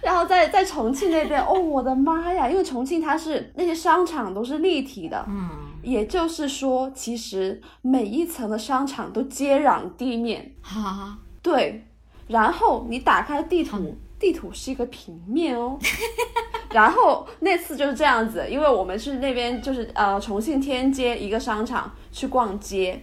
[0.01, 2.49] 然后在在重庆那边，哦，我的妈呀！
[2.49, 5.49] 因为重庆它是那些商场都是立体的，嗯，
[5.83, 11.85] 也就是说，其实每一层的商场都接壤地面，哈，对，
[12.29, 13.97] 然后你打开地图。
[14.19, 15.79] 地图是一个平面哦，
[16.73, 22.99] 然后那次就是这样子，因为我们是那边就是呃重庆天街一个商场去逛街，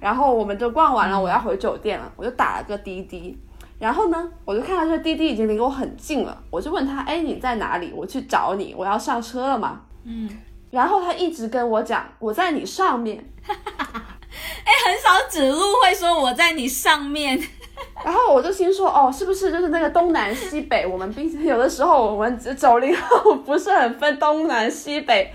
[0.00, 3.38] 然后我们就逛完了，我要回酒店了，我就打了个滴滴，
[3.78, 7.92] 然后呢，我就看到这个滴滴已经离我很近了，我就问他，哎，你在哪里？
[7.94, 9.80] 我去找你，我要上车了嘛。
[10.04, 10.28] 嗯，
[10.70, 17.40] 然后他一直跟我讲，我在你上面， 哎，很少指路会说我在你上面。
[18.04, 20.84] 然后我就心说，哦，是不是就是那个东南西北？
[20.84, 25.32] 我们毕竟有的时候我们九零后不是很分东南西北，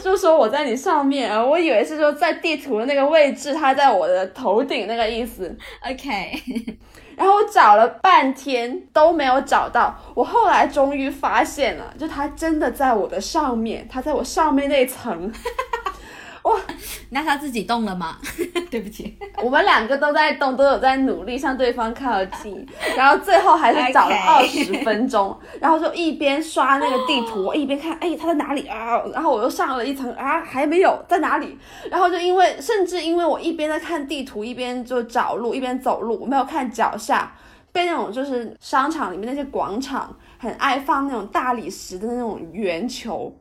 [0.00, 5.52] 就说我在你上面，我以为是说在地图的那个位置，它在我的头顶那个意思。
[5.84, 6.40] OK，
[7.16, 15.32] 然后我找了半天都没有找到，我后来终于发现了，就它真的在我的上面，它在我上面那层。
[16.42, 16.58] 哇，
[17.10, 18.16] 那他自己动了吗？
[18.70, 29.00] 对不起，我们两个都在动，都有在努力向对方靠近， 然后最后还是找了二十分钟， 然后就一边刷那个地图，一边看，哎，他在哪里啊？
[29.12, 31.56] 然后我又上了一层啊，还没有在哪里？
[31.90, 37.32] 然后就因为，甚至因为我一边在看地图，一边就找路，一边走路，我没有看脚下，
[37.72, 43.32] 被那种就是商场里面那些广场很爱放那种大理石的那种圆球。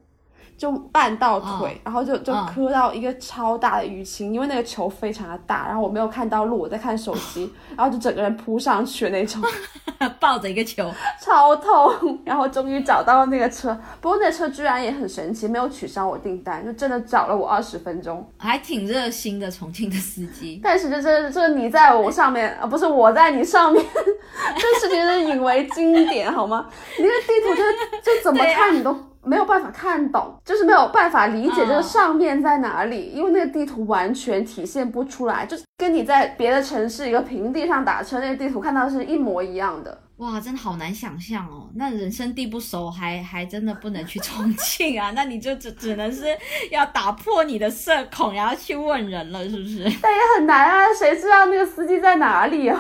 [0.62, 9.42] 就绊到腿，然后就就磕到一个超大的淤青，因为那个球非常的大，然后我没有看到路，我在看手机， 然后就整个人扑上去那种，
[10.22, 10.88] 抱着一个球，
[11.20, 20.62] 超痛，然后终于找到了那个车，不过那车居然也很神奇，没有取消我订单，就真的找了我二十分钟，还挺热心的重庆的司机。
[20.64, 26.68] 但是这这这你在我上面啊，不是我在你上面，这事情是引为经典好吗？
[27.00, 27.64] 你那个地图就
[28.04, 28.96] 就怎么看你都。
[29.24, 40.02] 没有办法看懂，就是没有办法理解这个上面在哪里，因为那个地图完全体现不出来，就是跟你在别的城市一个平地上打车那个地图看到是一模一样的。
[40.18, 41.68] 哇，真的好难想象哦！
[41.76, 45.12] 那人生地不熟，还 还真的不能去重庆啊？
[45.18, 46.26] 那你就只只能是
[46.70, 49.84] 要打破你的社恐，然后去问人了，是不是？
[50.00, 52.78] 但也很难啊，谁知道那个司机在哪里哦？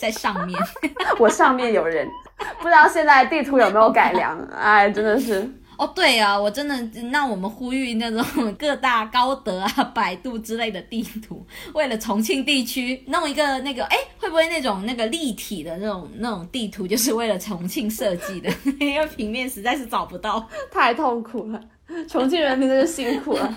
[0.00, 0.58] 在上面，
[1.20, 2.08] 我上面有人。
[2.60, 4.38] 不知道现在地图有没有改良？
[4.56, 6.76] 哎，真的是哦，对啊，我真的，
[7.10, 11.44] 那我们呼吁那种各大高德啊、百度之类的地图，
[11.74, 18.48] 为了重庆地区弄一个那个，哎，会不会那种那个立体的那种那种地图，就是为了重庆设计的？
[18.78, 21.60] 因为平面实在是找不到，太痛苦了，
[22.08, 23.52] 重庆人民真是辛苦了。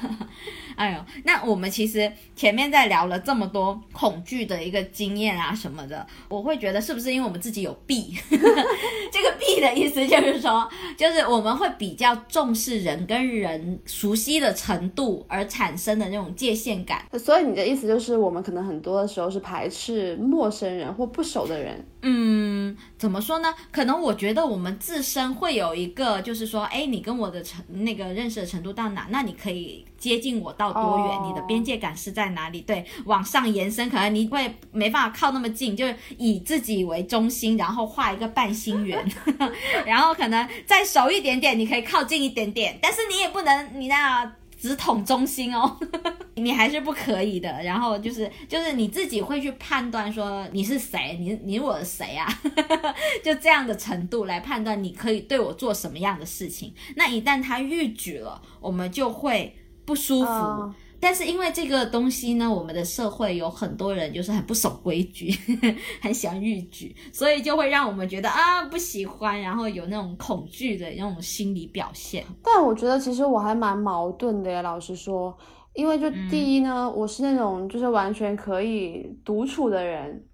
[0.77, 8.15] 哎呦，那我们其实前面在聊了这么多恐惧的一个经验啊什么的，我会觉得是不是因为我们自己有弊？
[8.29, 17.03] 这个弊的意思就是说，就是我们会比较重视人跟人熟悉的程度而产生的那种界限感。
[17.17, 21.83] 所以你的意思就是，我们可能很多的时候是排斥陌生人或不熟的人。
[22.03, 23.53] 嗯，怎么说呢？
[23.71, 31.29] 可能我觉得我们自身会有一个，就是说，哎，你跟我的程那个认识的程度到哪，那你可以接近我到多远？
[31.29, 32.61] 你的边界感是在哪里？
[32.61, 39.05] 对，往上延伸，可能你会没办法靠那么近，就是以自己为中心，然后画一个半心圆，
[39.85, 44.31] 然后可能再熟一点点，你可以靠近一点点，但是你也不能你那。
[44.59, 45.77] 直捅中心哦，
[46.33, 47.47] 你还是不可以的。
[47.61, 52.27] 然后就是就是你自己会去判断说你是谁，你你我的谁啊？
[53.23, 56.73] 就这样的程度来判断你可以对我做什么样的事情。
[56.95, 59.55] 那一旦他逾矩了，我们就会
[59.87, 60.71] 不舒服。
[60.99, 65.31] 但是因为这个东西呢，我们的社会有很多人就是很不守规矩，
[66.01, 72.25] 很喜欢逾矩，所以就会让我们觉得啊不喜欢，然后有那种恐惧的那种心理表现。
[72.43, 75.37] 但我觉得其实我还蛮矛盾的呀，老实说，
[75.75, 80.25] 因为就第一呢，我是那种就是完全可以独处的人，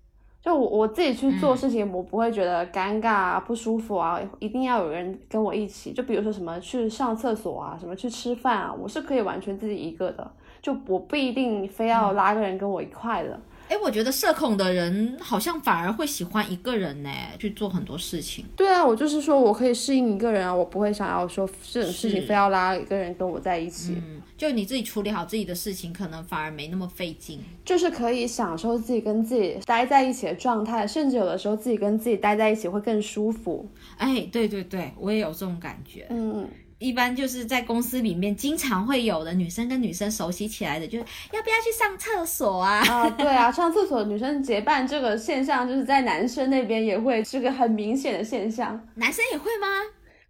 [0.43, 5.93] 就我我自己去做事情，我不会觉得尴尬啊、不舒服啊，一定要有人跟我一起。
[5.93, 10.29] 就比如说什么去上厕所啊，什么去吃饭啊，我是可以完全自己一个的。
[10.61, 13.39] 就我不一定非要拉个人跟我一块的，
[13.69, 17.09] 哎，我觉得社恐的人好像反而会喜欢一个人呢，
[17.39, 18.45] 去做很多事情。
[18.55, 23.93] 对啊，我就是说我可以适应一个人啊，我不会想要说这种事情非要拉一个人跟我在一起。
[23.95, 27.39] 嗯，就你自己处理好自己的事情，可能反而没那么费劲。
[27.65, 33.67] 就是可以享受自己跟自己待在一起的状态，甚至有的时候自己跟自己待在一起会更舒服。
[33.97, 36.05] 哎，对对对，我也有这种感觉。
[36.09, 36.47] 嗯。
[36.79, 42.83] 一般就是在公司里面经常会有的女生跟女生熟悉起来的，就是要不要去上厕所啊？
[42.87, 48.79] 啊，对啊，上厕所女生结伴这个现象，就是在男生那边也会是个很明显的现象。
[48.95, 49.67] 男生也会吗？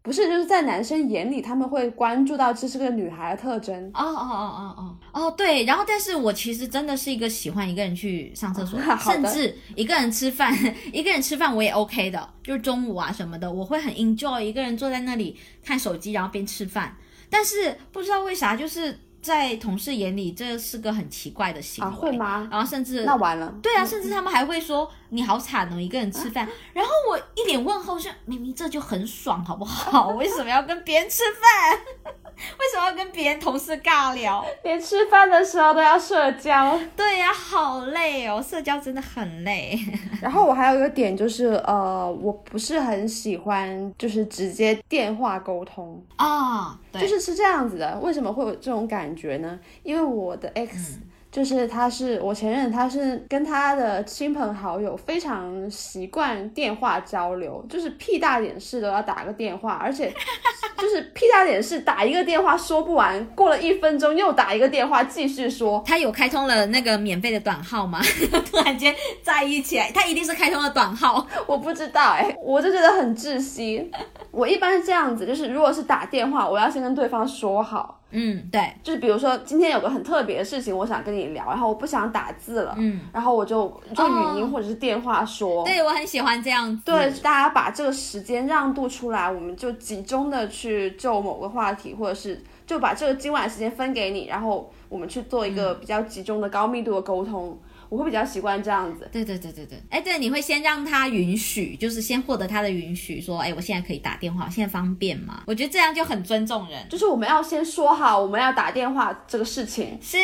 [0.04, 3.86] 不是，就是在男生眼里，他们会关注到这是个女孩的特征。
[3.94, 5.64] 哦哦哦哦哦哦，对。
[5.64, 10.54] 然后，但是我其实真的是一个喜欢一个人去上厕所， 甚至一个人吃饭，
[10.92, 16.94] 一个人吃饭我也 OK 的，就是中午啊什么的，我会很 enjoy 一个人坐在那里看手机，然后边吃饭。
[17.30, 19.00] 但是不知道为啥，就是。
[19.24, 22.46] 在同事眼里，这是个很奇怪的行为，会吗？
[22.52, 26.48] 然后甚至那完了，对啊，甚至他们还会说你好惨哦，一个人吃饭。
[26.74, 30.08] 然后我一脸问候，说明明这就很爽，好不好？
[30.18, 31.80] 为什么要跟别人吃饭？
[32.36, 34.44] 为什么要跟别人同事尬聊？
[34.64, 36.80] 连吃饭的时候都要社交？
[36.96, 39.80] 对呀，好累哦，社交真的很累。
[40.20, 48.00] 然后我还有一个点就是，呃，我不是很喜欢就是直接电话沟通啊，就是是这样子的。
[48.02, 49.60] 为什么会有这种感觉呢？
[49.84, 51.00] 因为我的 X。
[51.34, 60.14] 就是他是我前任，他是跟他的亲朋好友非常习惯电话交流，就是屁大点事都要打个电话，而且
[60.78, 65.84] 就是屁大点事打一个电话说不完，过了一分钟又打一个电话继续说。
[65.88, 68.00] 他有开通了那个免费的短号吗？
[68.52, 73.92] 突然间在一起，他一定是开通了短号，我不知道哎，我就觉得很窒息。
[74.30, 78.02] 我一般是这样子，就是如果是打电话，我要先跟对方说好。
[78.14, 85.66] 嗯，对，就是比如说今天有个很特别的事情，我想跟你聊，然后我不想打字了，嗯，然后我就就语音或者是电话说。
[85.66, 86.84] 对，我很喜欢这样子。
[86.86, 97.58] 对，大家把这个时间让渡出来，我们就集中的去就某个话题，或者是就把这个今晚时间分给你，然后我们去做一个比较集中的高密度的沟通。
[97.94, 105.44] 我会比较习惯这样子，对对对对对，哎，对，你会先让他允许，就是先获得他的允许，说，哎，我现在可以打电话，现在方便吗？
[105.46, 110.18] 我觉得这样就很尊重人，就是我们要先说好我们要打电话这个事情，是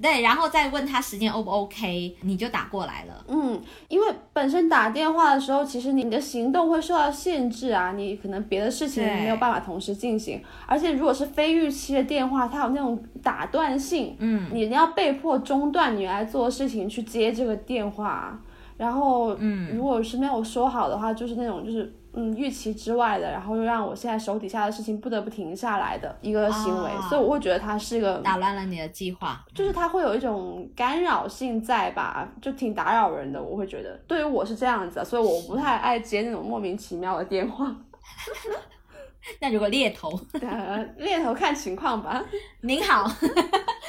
[0.00, 3.24] 对，然后再问他时间 O 不 OK，你就打过来了。
[3.26, 16.83] 嗯，因为本身打电话的时候，其实你的行动会受到限制啊，你可能别的事情没有办法同时进行，而且如果是非预期的电话，它有那种打断性，嗯，你要被迫中断你来做事情。
[16.88, 18.38] 去接这个电话，
[18.76, 33.42] 然后，嗯，如果是没有说好的话，就是那种就是嗯预期之外的，然后又让我现在手底下的事情不得不停下来的一个行为，所以我会觉得它是一个打乱了你的计划，就是它会有一种干扰性在吧，就挺打扰人的。
[33.42, 37.74] 我会觉得，对于我是这样子，所以我不太爱接那种莫名其妙的电话。
[39.40, 40.10] 那如果猎头，
[40.98, 42.22] 猎头看情况吧。
[42.60, 43.10] 您好，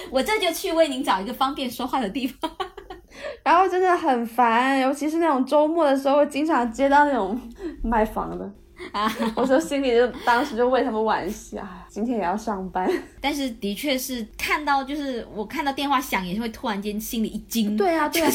[0.10, 2.50] 我这就去为您找一个方便说话的地方。
[3.44, 7.40] 然后真的很烦，尤其是那种周末的时候，经常接到那种
[7.84, 8.52] 卖房的
[8.92, 12.90] 啊，我说心里就当时就为他们惋惜啊，今天也要上班。
[13.22, 17.78] 但是的确是看到，就是我看到电话响，也是会突然间心里一惊。
[17.78, 18.30] 对啊，对啊，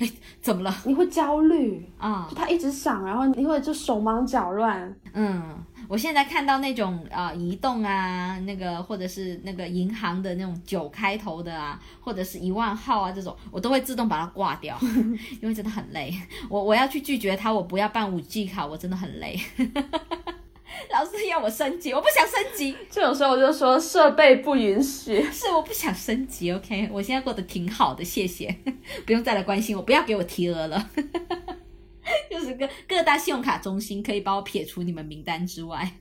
[0.00, 0.10] 哎，
[0.42, 0.74] 怎么了？
[0.84, 2.26] 你会焦虑啊？
[2.28, 4.94] 就他一直响，然后你会就手忙脚乱。
[5.14, 5.42] 嗯。
[5.88, 14.76] 我现在看到那种啊，移动啊，那个或者是那个银行的那种九开头的啊，或者是一万号啊这种，我都会自动把它挂掉，
[15.40, 16.12] 因为真的很累。
[16.48, 19.38] 我我要去拒绝他，我不要办五 G 卡，我真的很累。
[20.92, 22.76] 老师要我升级，我不想升级。
[22.90, 26.52] 这种时候我就说设备不允许，是我不想升级。
[26.52, 28.54] OK，我现在过得挺好的，谢谢，
[29.06, 30.90] 不用再来关心我，不要给我提额了。
[32.56, 35.92] 就是各各大信用卡中心可以把我撇除你们名单之外，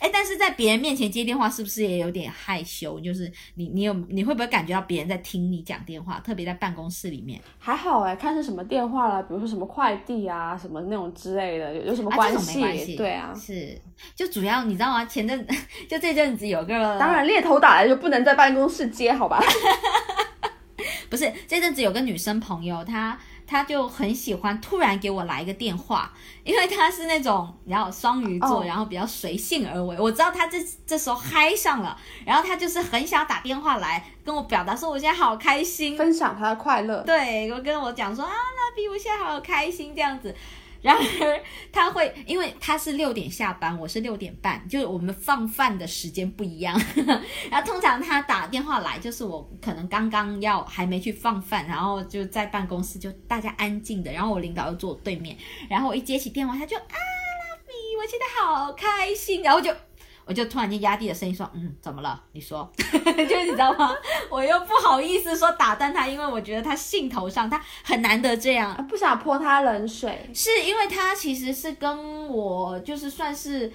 [0.00, 2.98] 哎，但是在别人面前接电话是不是也有点害羞？
[2.98, 6.18] 就是你你有你会不会感觉到别人在听你讲电话？
[6.20, 12.96] 特别在办公室里面，还好哎，看是什么电话啦，比如说什么快递啊，什么那种之类的，有什么关系？
[12.96, 13.80] 对啊，是
[14.16, 15.04] 就主要你知道吗？
[15.04, 15.46] 前阵
[15.88, 19.40] 就这阵子有个，当然猎头打来就不能在办公室接，好吧？
[21.08, 23.16] 不是这阵子有个女生朋友，她。
[23.46, 26.12] 他就很喜欢突然给我来一个电话，
[26.44, 29.96] 因为他是那种然后双鱼座，然后比较随性而为。
[29.98, 37.02] 我知道他这这时候嗨上了，然后他就是很想打电话来跟我表达说我现在好开心，分享他的快乐。
[37.02, 40.34] 对我跟我讲说啊，那比我现在好开心这样子。
[40.84, 46.78] 然而他会，因为他是六点下班，我是六点半，就是我们放饭的时间不一样。
[47.50, 55.34] 然后通常他打电话来，就是我可能刚刚要还没去放饭，然后就在办公室就大家安静的，然后我领导又坐我对面，
[55.70, 59.74] 然后我一接起电话，他就啊，拉比，我现在好开心，然后就。
[60.24, 62.20] 我就突然间压低了声音说：“嗯，怎么了？
[62.32, 63.94] 你说， 就你知道吗？
[64.30, 70.30] 我又不好意思说打断他，因为我觉得他兴头上，他很难得这样，不想泼他冷水。
[70.34, 73.72] 是因为他其实是跟我就是算是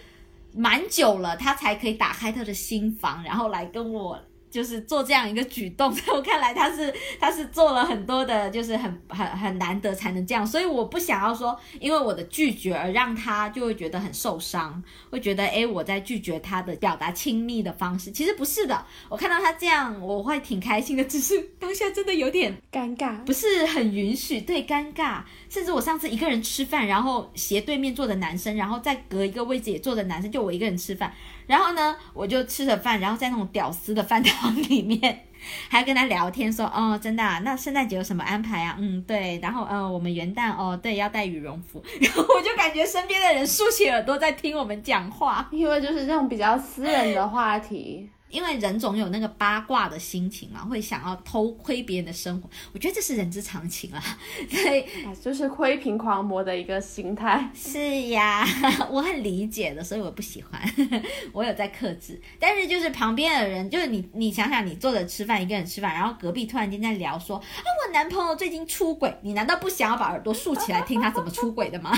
[0.53, 4.19] 蛮久了，他才可以打开他的心房，然后来跟我。”
[4.49, 31.11] 就是做这样一个举动， 在我看来，他是他是做了很多的，就是很很很难得才能这样，所以我不想要说，因为我的拒绝而让他就会觉得很受伤，会觉得诶，我在拒绝他的表达亲密的方式，其实不是的，我看到他这样，我会挺开心的，只是当下真的有点尴尬，不是很允许，对，尴尬，甚至我上次一个人吃饭，然后斜对面坐的男生，然后再隔一个位置也坐的男生，就我一个人吃饭。
[31.47, 35.25] 然后呢，我就吃着饭，然后在那种屌丝的饭堂里面，
[35.67, 38.75] 还跟他聊天说，哦，真的啊，那圣诞节有什么安排啊？
[38.79, 41.83] 嗯，对，然后，嗯，我们元旦，哦，对，要带羽绒服。
[41.99, 48.07] 然后我就感觉身边的人竖起耳朵在听我们讲话，因为就是这种比较私人的话题。
[48.29, 54.03] 因为人总有那个八卦的心情嘛，会想要偷窥别人的生活，我觉得这是人之常情啊。
[54.49, 54.87] 对，
[55.21, 57.49] 就是窥屏狂魔的一个心态。
[57.55, 58.45] 是呀，
[58.89, 60.61] 我很理解的，所以我不喜欢，
[61.33, 62.19] 我有在克制。
[62.39, 67.43] 但是就是旁边的人，就是你，你想想，你坐着吃饭，一个人吃饭，然后隔壁突然间在聊说啊，
[67.87, 71.91] 我男朋友最近出轨，你难道不想要把耳朵竖起来听他怎么出轨的吗？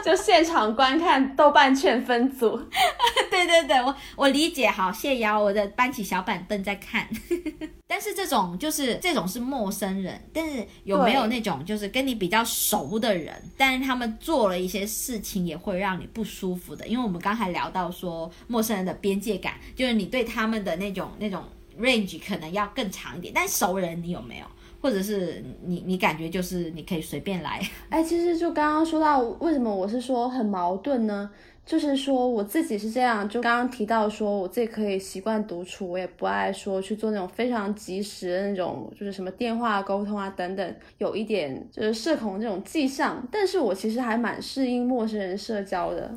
[0.04, 2.56] 就现场观看豆瓣劝分组，
[3.30, 7.08] 对对对，我我理解，好谢瑶，我的搬起小板凳在看。
[7.86, 16.86] 但是这种就是这种是陌生人，但是有没有那种就是跟你比较熟的人，但是他们做了一些事情也会让你不舒服的？
[16.86, 21.42] 因为我们刚才聊到说陌生人的边界感，就是你对他们的那种那种
[21.78, 24.44] range 可能要更长一点，但熟人你有没有？
[24.80, 31.30] 或者是你你感觉就是你可以随便来，哎，其实就刚刚说到为什么我是说很矛盾呢？
[31.66, 43.22] 就是说我自己是这样，就刚刚提到说我自己可以习惯独处，我也不爱说去做那种非常及时的那种，就是什么电话沟通啊等等，有一点就是社恐这种迹象。
[43.30, 46.10] 但是我其实还蛮适应陌生人社交的，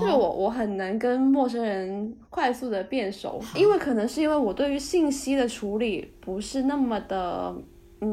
[0.00, 7.54] 就是我我很能跟陌生人快速的变熟，因为可能是因为我对于信息的处理不是那么的。
[8.00, 8.08] 嗯，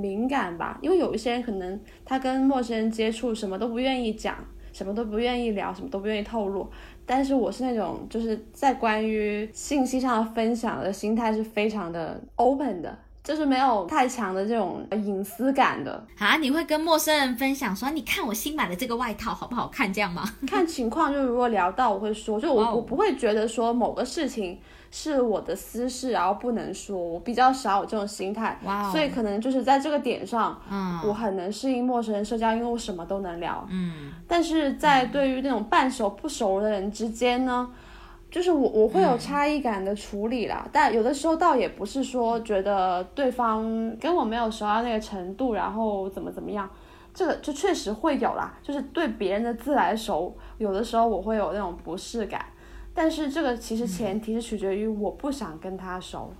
[0.00, 4.36] 敏感吧，因为有一些人可能他跟陌生人接触，什么都不愿意讲，
[4.72, 6.68] 什么都不愿意聊，什么都不愿意透露。
[7.06, 16.36] 但是我是那种就是在关于信息上的分享的心态是非常的 open 的，就是没有太强的这种隐私感的啊。
[16.42, 20.24] 你会跟陌生人分享说，你看我新买的这个外套好不好看，这样吗？
[20.46, 24.58] 看情况，就如果聊到我会说，就我我不会觉得说某个事情。
[24.98, 28.58] 是我的私事，然后不能说，我比较少有这种心态，
[28.90, 37.68] 所以可能就是在这个点上，嗯，我很能适应陌生人社交，因为我什么都能聊，嗯，但是在对于那种半熟不熟的人之间呢，
[38.30, 46.66] 就是我我会有差异感的处理啦，但有的时候倒也不是说觉得对方跟我没有熟到那个程度，然后怎么怎么样，
[47.12, 52.42] 这个就确实会有啦，就是对别人的自来熟，有的时候我会有那种不适感。
[52.96, 56.32] 但是这个其实前提是取决于我不想跟他熟，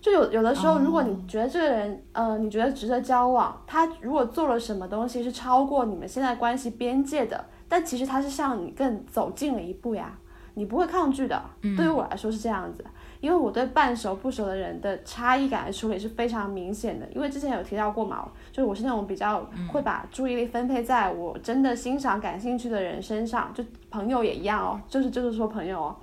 [0.00, 10.18] 就有有的时候，如果你觉得这个人，呃，你觉得值得交往，他如果做了什么东西是超过你们现在关系边界的，但其实他是向你更走近了一步呀，
[10.52, 11.42] 你不会抗拒的。
[11.62, 12.84] 对于我来说是这样子。
[13.20, 25.80] 因为我对半熟不熟的人的差异感的处理是非常明显的，因为之前有提到过嘛，就是我是那种比较会把注意力分配在我真的欣赏、感兴趣的人身上，就朋友也一样哦，就是就是说朋友。
[25.80, 25.96] 哦，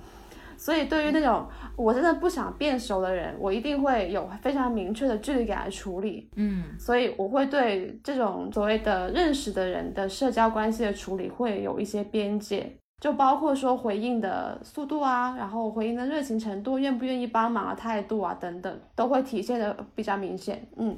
[0.56, 1.46] 所以对于那种
[1.76, 12.76] 我真的不想变熟的人，我一定会有非常明确的距离感来处理，嗯，所以我会对这种所谓的认识的人的社交关系的处理会有一些边界。
[13.04, 20.66] 就包括说回应的速度啊，然后回应的热情程度，愿不愿意帮忙的态度啊，等等，都会体现的比较明显。
[20.78, 20.96] 嗯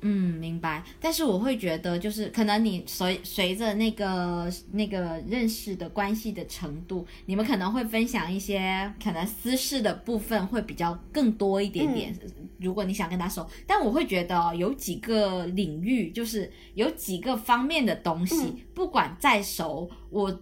[0.00, 0.82] 嗯，明白。
[1.00, 12.12] 但是我会觉得，就是可能你随随着那个那个认识的关系的程度，你们可能会分享一些可能私事的部分会比较更多一点点。
[12.58, 20.36] 如果你想跟他说，但我会觉得有几个领域，就是有几个方面的东西，不管再熟，我。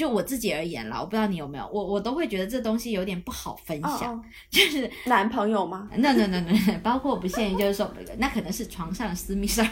[0.00, 5.90] 就我自己而言啦，我不知道你有没有，我我都会觉得这东西有点不好分享，就是 男朋友吗？
[5.94, 9.68] 那那那那，包括不限于就是说，那可能是床上私密事儿，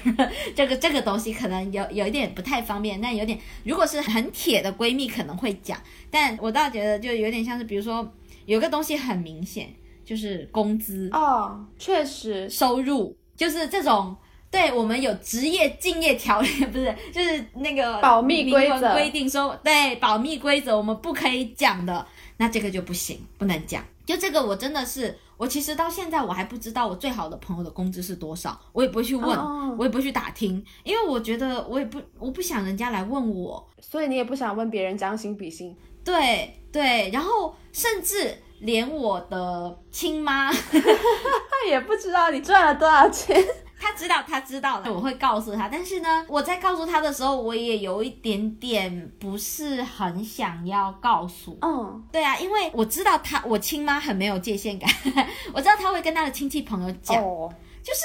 [0.54, 8.06] 这个这个东西可能有有一点不太方便，但有点如果是很铁的闺蜜可能会讲，但我倒觉得就有点像是，比如说
[8.44, 9.72] 有个东西很明显，
[10.04, 14.14] 就是工资、哦，确实，收入，就是这种。
[14.50, 22.06] 对我们有职业敬业条例，不是，就是那个保密规则规定说，对保密规则我们不可以讲的，
[22.38, 23.84] 那这个就不行，不能讲。
[24.06, 35.76] 就这个我真的是，我其实到现在我还不知道我最好的朋友的工资是多少，我也不会去问，哦我也不会去打听，因为我觉得我也不，我不想人家来问我，所以你也不想问别人将心比心。
[36.02, 40.50] 对对，然后甚至连我的亲妈。
[40.50, 43.36] 他 也不知道你赚了多少钱。
[43.80, 45.68] 他知道，他知道了，我会告诉他。
[45.68, 51.56] 但是呢，我在告诉他的时候，我也有一点点不是很想要告诉。
[51.62, 54.90] 嗯，对啊，因为我知道他，我亲妈很没有界限感，
[55.54, 57.52] 我知道他会跟他的亲戚朋友讲，哦，
[57.82, 58.00] 就是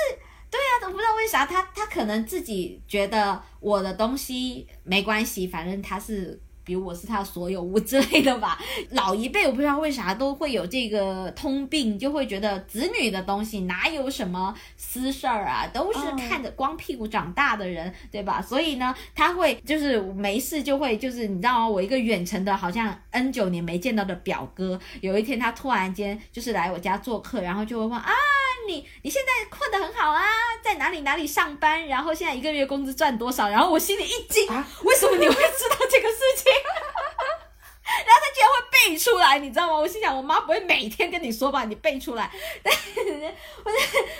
[0.49, 6.39] 对啊，我不知道为啥他他可能自己觉得我的东西没关系，反正他是。
[6.63, 8.57] 比如我是他所有物之类的吧，
[8.91, 18.41] 老一辈我不知道为啥都会有这个通病，就会觉得子女的东西哪有什么私事儿啊，都是看着光屁股长大的人，对吧？
[18.41, 21.67] 所以呢，他会就是没事就会就是你知道吗？
[21.67, 28.11] 我一个远程的好像 N 九年没见到的表哥，有一天他突然间就是来我家做客，然后就会问啊，
[28.67, 30.23] 你你现在混得很好啊，
[30.63, 33.49] 在哪里哪里上班，然后现在一个月工资赚多少？
[33.49, 36.51] 然后我心里一惊，啊为什么你会知道这个事情？
[37.83, 39.73] 然后他居然会背出来，你知道吗？
[39.77, 41.65] 我心想，我妈不会每天跟你说吧？
[41.65, 42.31] 你背出来，
[42.63, 42.73] 但
[43.63, 43.79] 我说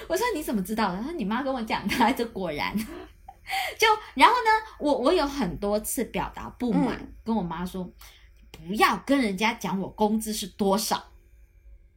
[0.10, 0.98] 我说你怎么知道的？
[0.98, 2.76] 他说你妈跟我讲的，这果然。
[3.78, 7.84] 就然后呢，我我有很多次表达不满，嗯跟我妈说，
[8.52, 11.12] 不要跟人家讲我工资是多少。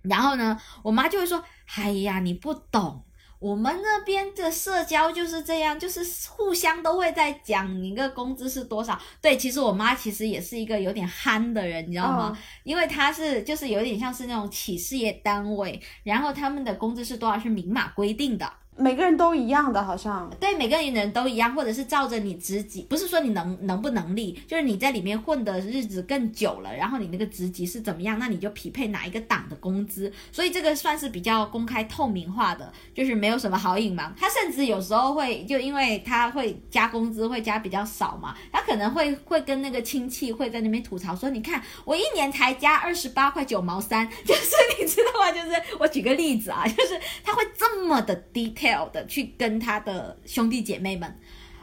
[0.03, 1.43] 然后呢，我妈就会说
[1.75, 3.05] ：“哎呀，你不懂，
[3.39, 6.01] 我们那边的社交就是这样，就是
[6.31, 12.29] 互相都会在讲你个工资是多少。”对，其实我妈其实也是一个有点憨的人，你知道吗？
[12.31, 18.51] 哦因为她是就是有点像是那种企事业单位，然后他们的工资是多少是明码规定的。
[18.77, 20.31] 每个人都一样的，好像。
[20.39, 34.15] 对每个人都一样，或者是照着你职级，不是说你能能不能力，就是你在里面混的日子更久了，然后你那个职级是怎么样，那你就匹配哪一个档的工资，所以这个算是比较公开透明化的，就是没有什么好隐瞒。
[34.19, 45.33] 他甚至有时候会就因为他会加工资会加比较少嘛，他可能会会跟那个亲戚会在那边吐槽说，你看我一年才加二十八块九毛三，就是你知道吗？
[45.33, 51.19] 就是我举个例子啊，就是他会这么的 detail 的去跟他的兄弟姐妹们，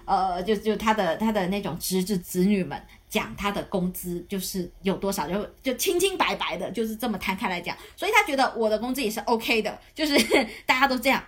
[0.05, 10.15] 呃，就就他的他的那种侄子侄女们讲他的工资就是有多少，就就清清白白的，就是这么摊开来讲，所以他觉得我的工资也是 OK 的，就是
[10.65, 11.23] 大家都这样。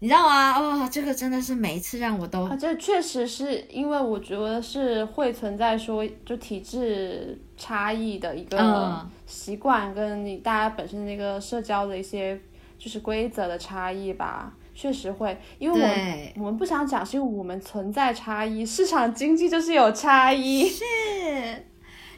[0.00, 0.52] 你知道吗？
[0.56, 12.40] 哦，这个真的是每一次让我都啊，这确实是因为我觉得是会存在说就体制差异的一个嗯习惯，跟你大家本身那个社交的一些
[12.78, 20.68] 就是规则的差异吧，确实会，因为我们我们不想讲，是因为我们存在差异，市场经济就是有差异。
[20.68, 20.84] 是，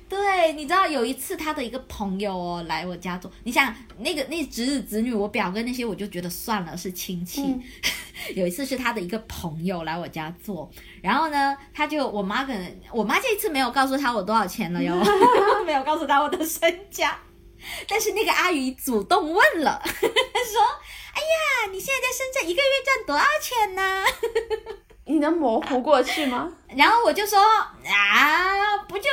[0.07, 7.41] 对，你知道有一次他的一个朋友哦来我家做，你想那个那侄子侄女，我表哥那些我就觉得算了，是亲戚。
[7.45, 7.63] 嗯
[8.37, 14.95] 有一次是他的一个朋友来我家做，然后呢，他就我妈可能我妈这一次没有告诉他我多少钱了哟，
[15.65, 17.19] 没有告诉他我的身价，
[17.89, 20.61] 但是那个阿姨主动问了， 说
[21.15, 24.05] ：“哎呀，你现在在深圳一个月赚多少钱呢？”
[25.07, 26.49] 你能模糊过去吗？
[26.77, 27.39] 然后我就说
[27.85, 29.09] ：“啊，不就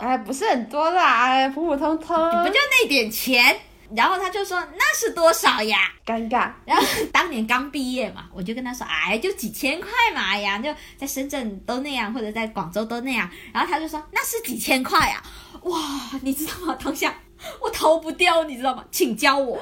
[0.00, 3.60] 哎，不是很多啦，哎，普普通通，不就那点钱？”
[3.94, 6.50] 然后他就说：“那是多少呀？”尴尬。
[6.64, 6.82] 然后
[7.12, 13.28] 当年刚毕业嘛，我就跟他说，哎，就几千块嘛，哎呀，就在深圳都那样，或者在广州都那样。
[13.52, 15.22] 然后他就说，那是几千块呀、
[15.64, 15.78] 哇，
[16.22, 16.78] 你知道吗？
[16.82, 17.14] 当下
[17.60, 18.82] 我逃不掉，你知道吗？
[18.90, 19.60] 请教我，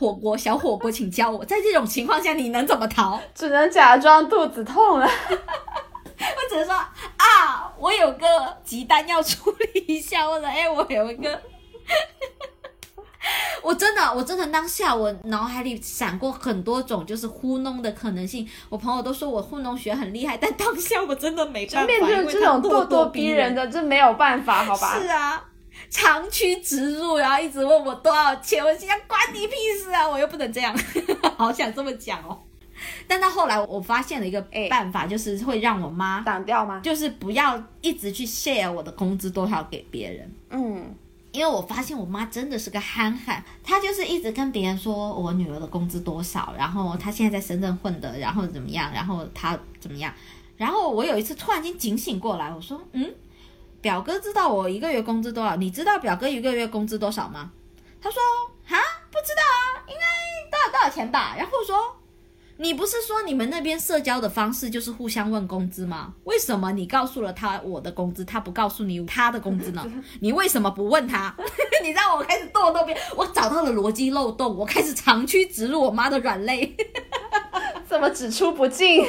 [0.00, 3.20] 火锅小火锅，请教我，在这种情况下你能怎么逃？
[3.34, 5.06] 只能假装肚子痛了。
[5.06, 8.26] 我只能说啊，我有个
[8.64, 11.30] 急单要处理一下，或者哎，我有一个。
[13.62, 18.48] 我真的，我真的当下我脑海里闪过很多种就是糊弄的可能性。
[18.70, 24.98] 我朋友都说我糊弄学很厉害，但当下我真的没办法，面对这种咄咄咄逼人的，这没有办法，好吧？
[24.98, 25.44] 是啊，
[25.90, 30.08] 长驱直入，然后一直问我多少钱，我心想关你屁事啊！
[30.08, 30.74] 我又不能这样，
[31.36, 32.38] 好想这么讲哦。
[33.06, 36.80] 但到后来我发现了一个哎办法，就是会让我妈，挡掉吗？
[36.82, 40.34] 就是不要一直去 share 我的工资多少给别人。
[40.48, 40.94] 嗯，
[41.32, 50.10] 因为我发现我妈真的是个憨憨，她就是一直跟别人说我女儿的工资多少，然后她现在在深圳混的，然后怎么样，然后她怎么样。
[50.56, 53.12] 然后我有一次突然间警醒过来，我说，嗯，
[53.80, 57.50] 表哥知道我一个月工资多少，你知道表哥一个月工资多少吗？
[58.00, 58.20] 他说，
[58.68, 58.78] 啊，
[59.10, 61.34] 不知道啊，应该多少多少钱吧。
[61.36, 61.96] 然后我说。
[62.62, 66.12] 你不是说你们那边社交的方式就是互相问工资吗？
[66.24, 69.82] 为什么你告诉了他我的工资，他不告诉你他的工资呢？
[70.20, 71.34] 你为什么不问他？
[71.82, 76.76] 你让我开始咄咄逼，我找到了逻辑漏洞，我开始长驱直入我妈的软肋。
[77.88, 78.98] 怎么只出不进？
[78.98, 79.08] 对，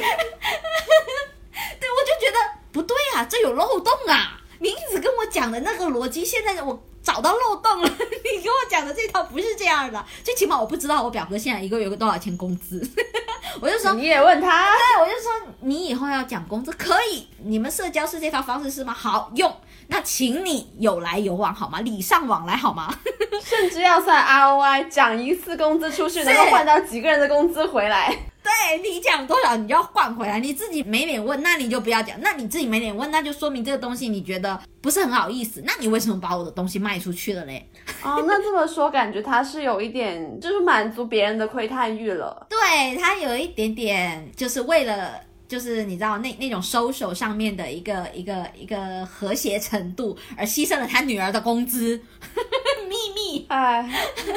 [2.06, 2.38] 就觉得
[2.72, 4.40] 不对啊，这有漏洞啊！
[4.62, 7.88] 你一直跟我讲的那个逻辑，现在我找到漏洞了。
[7.90, 12.80] 你跟我讲的这套不是这样的，最起码我不知道我表哥现在一个月有多少钱工资。
[13.60, 18.94] 我就说，你也问他，对，我就说你以后要讲工资可以，你们社交是这套方式是吗？
[18.94, 19.52] 好用，
[19.92, 21.82] 那请你有来有往好吗？
[21.82, 22.92] 礼尚往来好吗？
[23.44, 28.16] 甚至要算 ROI，讲一次工资出去能够换到几个人的工资回来。
[28.42, 30.40] 对你讲多少，你就要换回来。
[30.40, 32.18] 你自己没脸问，那你就不要讲。
[32.20, 35.62] 那你自己没脸问，那就说明这个东西你觉得不是很好意思。
[35.66, 37.68] 那你为什么把我的东西卖出去了嘞？
[38.02, 42.46] 哦，那这么说，感觉他是有一点，就是满足别人的窥探欲了。
[42.48, 45.20] 对他有一点点，就是为了。
[45.52, 52.00] 就是你知道那那种收手上面的一个一个一个和谐程度，而牺牲了他女儿的工资，
[52.88, 53.44] 秘密。
[53.50, 53.86] 哎，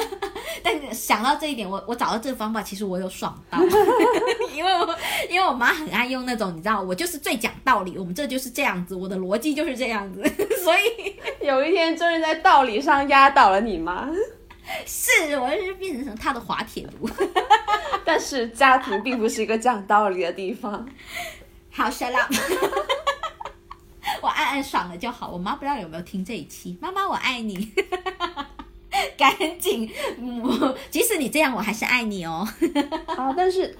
[0.62, 3.58] 但想到这一点，我我找到这个方法，其实我有爽到，
[4.54, 4.94] 因为我
[5.30, 10.22] 因为我妈很爱用那种，你知道，我就是最讲道理，我们这就是这样子，我的逻辑就是这样子，
[10.62, 14.06] 所以有一天终于在道理上压倒了你妈。
[14.84, 17.08] 是我就是变成他的滑铁卢。
[18.04, 20.86] 但是家庭并不是一个讲道理的地方。
[21.72, 22.32] 好，shut up。
[24.22, 25.30] 我暗暗爽了就好。
[25.30, 27.72] 我妈不知道有没有听这一期，妈妈我爱你。
[29.16, 32.46] 赶紧，嗯，即使你这样，我还是爱你哦。
[33.06, 33.76] 啊，但是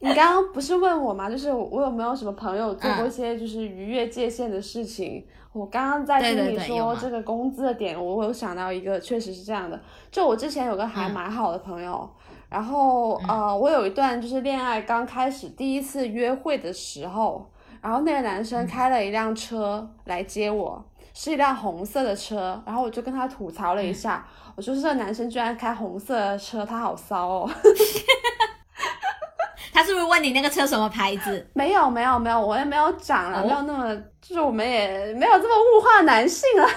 [0.00, 1.30] 你刚刚不是问我吗？
[1.30, 5.24] 就是我有没有什么朋友做过一些就是逾越界限的事情？
[5.52, 9.80] 我刚刚在听你说这个工资的点，我有想到一个，确实是这样的。
[10.10, 12.08] 就我之前有个还蛮好的朋友，
[12.48, 20.84] 然后呃，我有一段就是恋爱刚开始第一次约会的时候，然后那个男生开了一辆车来接我，
[21.14, 27.50] 是一辆红色的车，然后我就跟他吐槽了一下，我说这个男生居然开红色的车，他好骚哦。
[29.78, 31.46] 他是不是问你那个车什么牌子？
[31.52, 36.68] 没有没有没有，我也没有讲了，没有那么，就是我们也没有这么物化男性啊。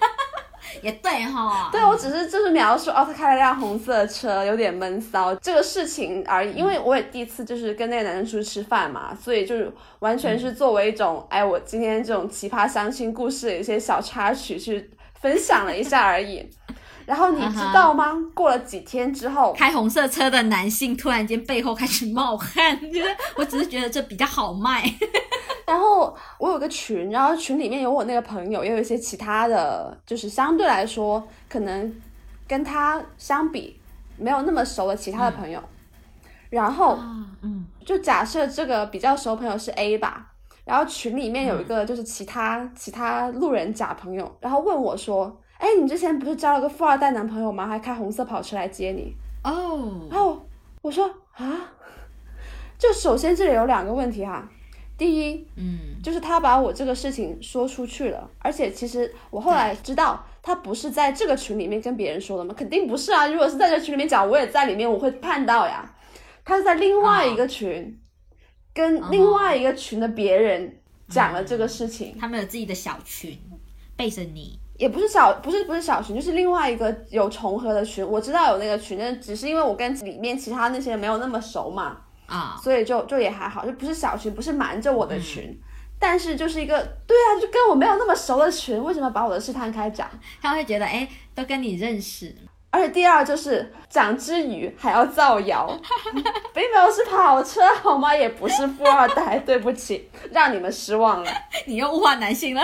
[0.82, 6.52] 也对哈，对我只是就是描述哦，他开了辆红色的车，有点闷骚这个事情而已。
[6.52, 16.46] 因为我也第一次就是跟那个男生出去吃饭嘛，所以就是完全是作为一种哎，我今天这种奇葩相亲故事的一些小插曲去分享了一下而已。
[17.10, 18.14] 然后你知道吗？
[18.34, 24.84] 过了几天之后，开红色车的男性突然间背后开始冒汗，觉 得我只是觉得这比较好卖。
[25.66, 31.92] 然后我有个群，然后群里面有我那个朋友，也有一些其他的，就是相对来说可能
[32.46, 33.80] 跟他相比
[34.16, 35.60] 没有那么熟的其他的朋友。
[36.48, 36.96] 然后，
[37.42, 40.28] 嗯，就假设这个比较熟朋友是 A 吧，
[40.64, 45.36] 然后群里面有一个就是其他其他路人甲朋友，然后问我说。
[45.60, 47.66] 哎，你之前不是交了个富二代男朋友吗？
[47.66, 50.08] 还开红色跑车来接你哦。
[50.10, 50.48] 然后
[50.80, 51.04] 我说
[51.34, 51.70] 啊，
[52.78, 54.48] 就首先这里有两个问题哈。
[54.96, 62.54] 第一，嗯，就是他把我这个事情说出去了，而且其实我后来知道他不是在这个群里面跟别人说的吗？
[62.56, 63.26] 肯定不是啊。
[63.28, 65.94] 如果是在这群里面讲，我也在里面，我会看到呀。
[66.42, 68.00] 他是在另外一个群，
[68.72, 72.16] 跟另外一个群的别人讲了这个事情。
[72.18, 73.38] 他们有自己的小群，
[73.94, 74.58] 背着你。
[74.80, 78.02] 也不是小，不是不是小群，就是另外一个有重合的群。
[78.02, 85.54] 我知道有那个群，但只是因为我跟里面其他那些人没有那么熟嘛，啊，所以就就也还好，就不是小群，不是瞒着我的群，
[85.98, 90.08] 但是就是一个，对啊，就跟我没有那么熟的群，为什么把我的事摊开讲？
[90.40, 92.34] 他会觉得，哎，都跟你认识。
[92.72, 95.68] 而且第二就是讲之余还要造谣，
[96.54, 98.14] 并没有是跑车好吗？
[98.14, 101.30] 也不是富二代，对不起，让你们失望了。
[101.66, 102.62] 你又物化男性了，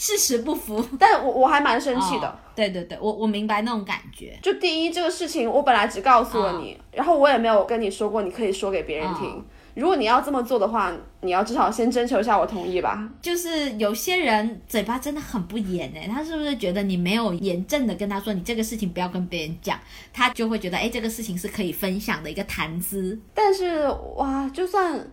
[0.00, 0.82] 事实不符。
[0.98, 2.38] 但我我还蛮生气的。
[2.56, 4.38] 对对对，我我明白那种感觉。
[4.42, 9.44] 就第一这个事情，我本来只告诉了你，然后我也没有跟你说过，你可以说给别人听。
[9.74, 10.90] 如果你要这么做的话，
[11.20, 13.08] 你要至少先征求一下我同意吧。
[13.20, 19.78] 就是有些人嘴巴真的很不严哎，他是不是觉得你没有严正的跟他说，你这个事情不要跟别人讲，
[20.14, 23.18] 他就会觉得哎，这个事情是可以分享的一个谈资。
[23.34, 23.86] 但是
[24.16, 25.06] 哇，就算。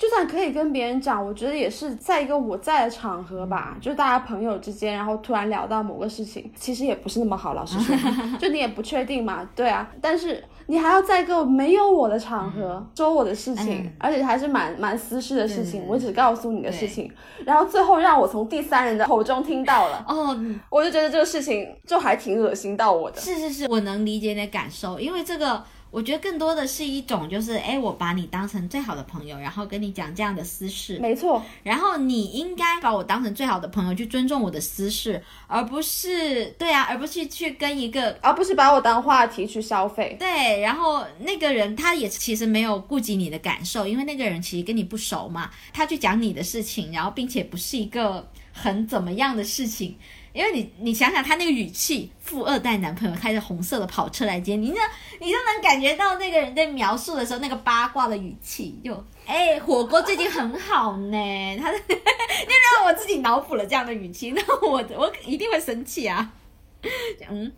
[0.00, 7.52] 就算可以跟别人讲，我觉得也是在一个我在的场合吧，就大家朋友之间，然后突然聊到某个事情，其实也不是那么好。
[7.52, 7.94] 老实说，
[8.40, 9.86] 就你也不确定嘛，对啊。
[10.00, 17.12] 但是你还要在一个没有我的场合说我的事情，而且还是蛮蛮私事的事情，我只告诉你的事情，
[17.44, 20.34] 然后最后让我从第三人的口中听到了，哦，
[20.70, 23.20] 我就觉得这个事情就还挺恶心到我的。
[23.20, 25.62] 是是是，我能理解你的感受，因为这个。
[25.90, 31.42] 我觉得更多的是一种，就是哎，我把你当成最好的朋友，然后跟你讲这样的私事，没错。
[31.62, 40.16] 然后你应该把我当成最好的朋友，去尊重我的私事，而不是对啊，而不是去跟一个，而不是把我当话题去消费。
[40.18, 49.96] 对，然后那个人他也其实没有顾及你的感受，因为那个人其实跟你不熟嘛，他去讲你的事情，然后并且不是一个很怎么样的事情。
[50.32, 54.80] 因为你，你想想他那个语气，富二代男朋友开着红色的跑车来接你，那
[55.18, 61.16] 你就能感觉到那个人在描述的时候那个八卦的语气，就哎，火锅最近很好呢。
[61.58, 66.32] 他， 你让我自己脑补了这样的语气，那我我一定会生气啊。
[67.28, 67.50] 嗯，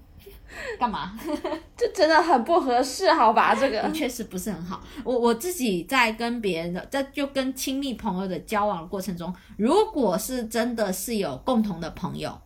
[0.78, 1.12] 干嘛？
[1.76, 3.54] 这真的很不合适，好吧？
[3.54, 4.82] 这个确实不是很好。
[5.04, 12.40] 我我自己在跟别人的，在就跟亲密朋友的交往过程中，如果是真的是有共同的朋友。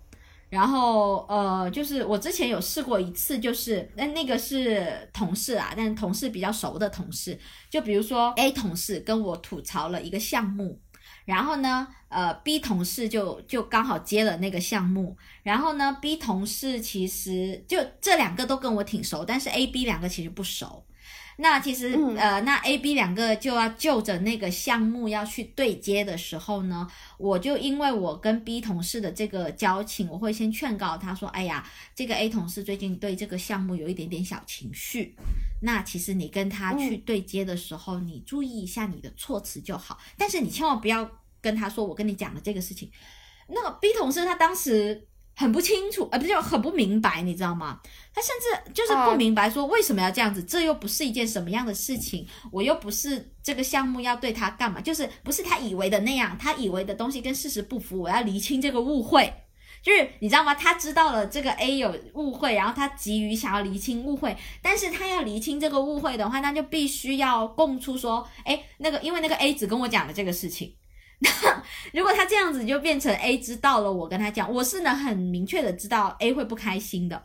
[0.48, 7.38] 然后呃，就是我之前有试过一次，就是那那个是同事啊，但同事比较熟的同事，
[7.68, 10.80] 就比如说 A 同事跟我吐槽了一个项目，
[11.24, 20.84] 然后呢，呃 B 同事就就刚好接了那个项目，然后呢 B 同事其实就这两个都跟我挺熟，但是 A B 两个其实不熟。
[21.38, 26.88] 那其实，呃，那 A、B 两个就要就着那个项目要去对接的时候呢，
[27.18, 35.14] 我就因为我跟 B 同事的这个交情，我会先劝告他说：“哎呀，这个 A 同事最近对这个项目有一点点小情绪，
[35.60, 41.06] 那其实你跟他去对接的时候，你注意一下你的措辞就好，但是你千万不要
[41.42, 42.90] 跟他说我跟你讲了这个事情。”
[43.48, 45.06] 那个 B 同事他当时。
[45.38, 47.78] 很不清楚，呃，不就很不明白，你知道吗？
[48.14, 50.42] 他甚至就是不明白，说为什么要这样子？
[50.42, 54.80] 这又不是一件什么样的事情，我又不是这个项目要对他干嘛？
[54.80, 59.30] 就是不是他以为的那样，他以为的东西跟事实不符，我要厘清这个误会。
[59.86, 60.54] 就是你知道吗？
[60.54, 70.74] 他知道了这个 A 有误会，然后他急于想要厘清误会，但是他要厘清这个误会的话，那就必须要供出说，哎，那个因为那个 A 只跟我讲了这个事情。
[71.20, 71.30] 那
[71.94, 77.22] 如果他这样子就变成 A 知道了，我跟他讲，我是能很明确的知道 A 会不开心的。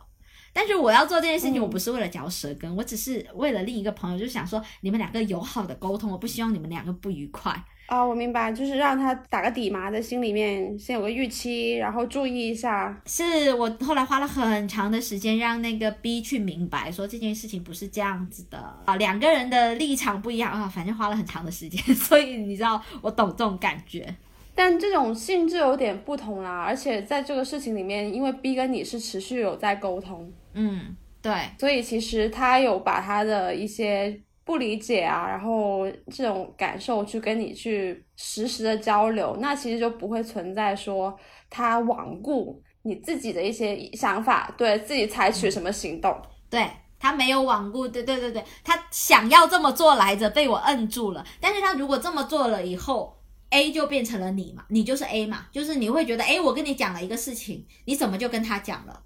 [0.54, 7.64] 但是我要做这件事情，我不是为了嚼舌根，我只是为了另一个朋友，就想说你们两个友好的沟通，我不希望你们两个不愉快。
[7.86, 12.98] 啊，我明白，就是让他打个底嘛，在心里面先有个预期，然后注意一下。
[13.04, 24.14] 是我后来花了很长的时间让那个 B 去明白，说这件事情不是这样子的啊，两个人的立场不一样啊，反正花了很长的时间， 所以你知道我懂这种感觉。
[24.54, 34.18] 但这种性质有点不同啦，而且在这个事情里面，因为 B 跟你是持续有在沟通，嗯，对，所以其实他有把他的一些。
[34.44, 41.16] 不理解啊，然后这种感受去跟你去实时的交流，那其实就不会存在说
[41.48, 46.14] 他罔顾你自己的一些想法，对自己采取什么行动，
[46.50, 46.68] 对
[46.98, 51.24] 他没有罔顾，对对对对，他想要这么做来着，被我摁住了。
[51.40, 53.16] 但是他如果这么做了以后
[53.50, 59.02] ，A 就变成了你嘛，你就是 A 嘛，就是你会觉得，哎，我跟你讲了一个事情，你怎么就跟他讲了？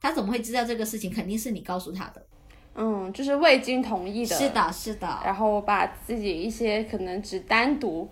[0.00, 1.12] 他怎么会知道这个事情？
[1.12, 2.26] 肯定是你告诉他的。
[2.76, 5.20] 嗯，就是未经同意的，是的，是的。
[5.24, 8.08] 然后把自己一些可能只单独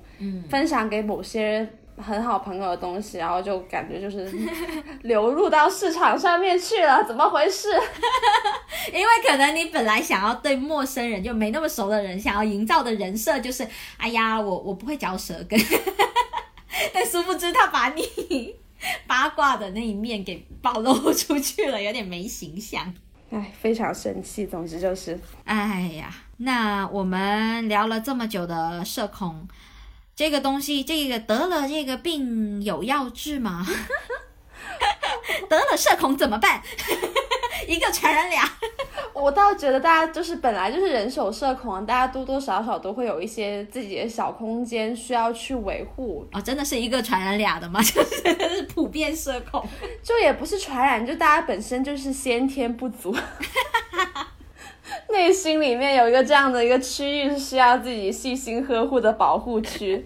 [0.48, 4.30] 分享给某些很好朋友的东西，然后就感觉就是
[5.02, 7.68] 流入到市场上面去了，怎么回事？
[8.92, 15.58] 因为可能你本来想要对陌生人就没那么熟的人，想要营造的人设就是，哎呀，我我不会嚼舌根，
[16.94, 18.54] 但殊不知他把你
[19.06, 22.92] 八卦的那一面给暴露出去了，有点没形象。
[23.32, 24.46] 哎，非常生气。
[24.46, 29.48] 总之就是，哎呀，那我们聊了这么久的社恐
[30.14, 33.66] 这个东西，这个得了这个病有药治吗？
[35.48, 36.62] 得了社恐怎么办？
[37.66, 38.42] 一个传染俩。
[39.14, 47.80] 我倒觉得大家就是本来就是人手社恐，大家多多少少都会有一些自己的小空间需要去维护啊，真的是一个传染俩的吗？
[47.82, 49.64] 就是普遍社恐，
[50.02, 53.14] 就也不是传染，就大家本身就是先天不足，
[55.10, 60.04] 内内心里面有一个这样的一个区域是需要自己细心呵护的保护区。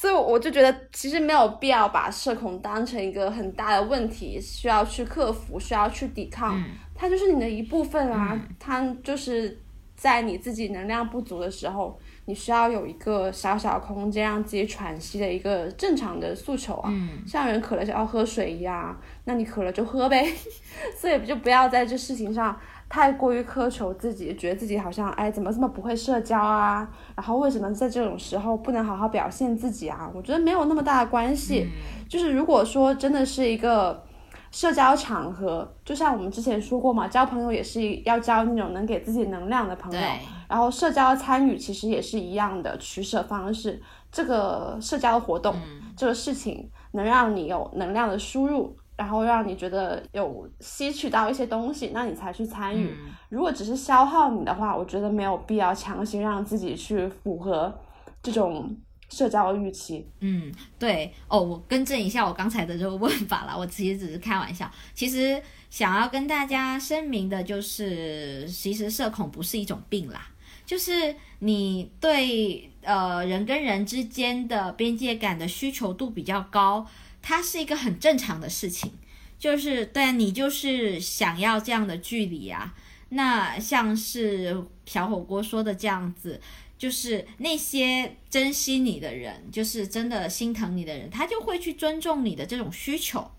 [0.00, 6.58] 所以我就觉得，其实没有必要把社恐当成一个很大的问题，需要去克服，需要去抵抗。
[6.94, 9.60] 它就是你的一部分啊，它就是
[9.94, 16.90] 在你自己能量不足的时候，你需要有一个小小空间让自己喘息的一个正常的诉求啊。
[17.26, 20.26] 像人渴了就要喝水一样，那你渴了就喝呗。
[20.96, 22.58] 所以就不要在这事情上。
[22.90, 26.86] 太过于苛求自己，觉得自己好像哎，怎么这么不会社交啊？
[27.14, 30.10] 然后为什么在这种时候不能好好表现自己啊？
[30.12, 31.68] 我觉得没有那么大的关系。
[32.08, 34.02] 就是如果说真的是一个
[34.50, 40.00] 社交场合，就像我们之前说过嘛，交朋友也是要交那种能给自己能量的朋友。
[40.48, 43.80] 然后社交参与其实也是一样的取舍方式。
[44.10, 45.54] 这个社交活动，
[45.96, 48.76] 这个事情能让你有能量的输入。
[49.00, 52.94] 然后让你觉得有吸取到一些东西，那你才去参与。
[53.30, 57.74] 如果只是消耗你的话，我觉得没有必要强行让自己去符合
[58.22, 58.76] 这种
[59.08, 60.06] 社交的预期。
[60.20, 64.70] 嗯，对哦，我更正一下我刚才的这个问法了，我其实只是开玩笑。
[64.92, 70.28] 其实想要跟大家声明的就是，其实社恐不是一种病啦，
[70.66, 76.86] 就是你对呃人跟人之间的边界感的需求度比较高。
[77.22, 78.92] 它是一个很正常的事情，
[79.38, 82.74] 就是对你就是想要这样的距离啊。
[83.10, 86.40] 那像是小火锅说的这样子，
[86.78, 93.30] 就是那些珍惜你的人，就是真的心疼你的人，他就会去尊重你的这种需求。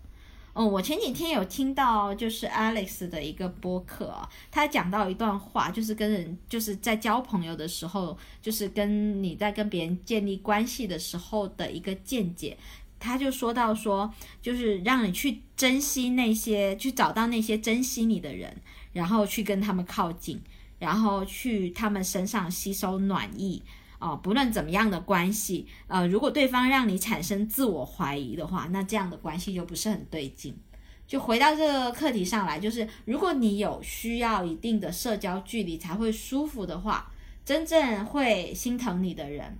[0.54, 4.14] 嗯，我前几天有听到就是 Alex 的一个播客，
[4.50, 12.58] 他讲到一段话，就是跟人就是在交朋友的时候，就是跟你在跟别人建立关系的时候的一个见解。
[13.02, 14.08] 他就说到说，
[14.40, 18.56] 就是让你去珍惜那些，去找到那些珍惜你的人，
[18.92, 20.40] 然后去跟他们靠近，
[20.78, 23.60] 然后去他们身上吸收暖意
[23.98, 24.16] 哦。
[24.22, 30.56] 不论怎么样的关系，呃，如果对方让你产生自我怀疑的话，那这样的关系就不是很对劲。
[31.04, 37.10] 就回到这个课题上来，就是如果你有需要一定的社交距离才会舒服的话，
[37.44, 39.58] 真正会心疼你的人。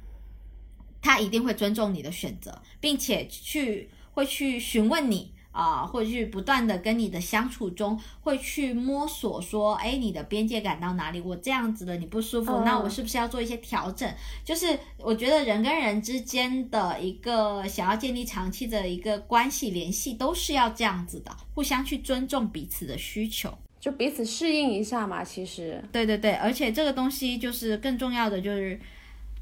[1.03, 11.21] 他一定会尊重你的选择，并且去会去询问你啊，会去不断的跟你的相处中，会去摸索说，哎，你的边界感到哪里？
[11.21, 14.11] 我这样子的你不舒服，那我是不是要做一些调整？
[14.45, 25.23] 就是我觉得人跟人之间的一个想要建立长期的一个关系联系，都是要这样子的，互相去尊重彼此的需求，就彼此适应一下嘛。
[25.23, 28.81] 其实，对对对，而且这个东西就是更重要的就是。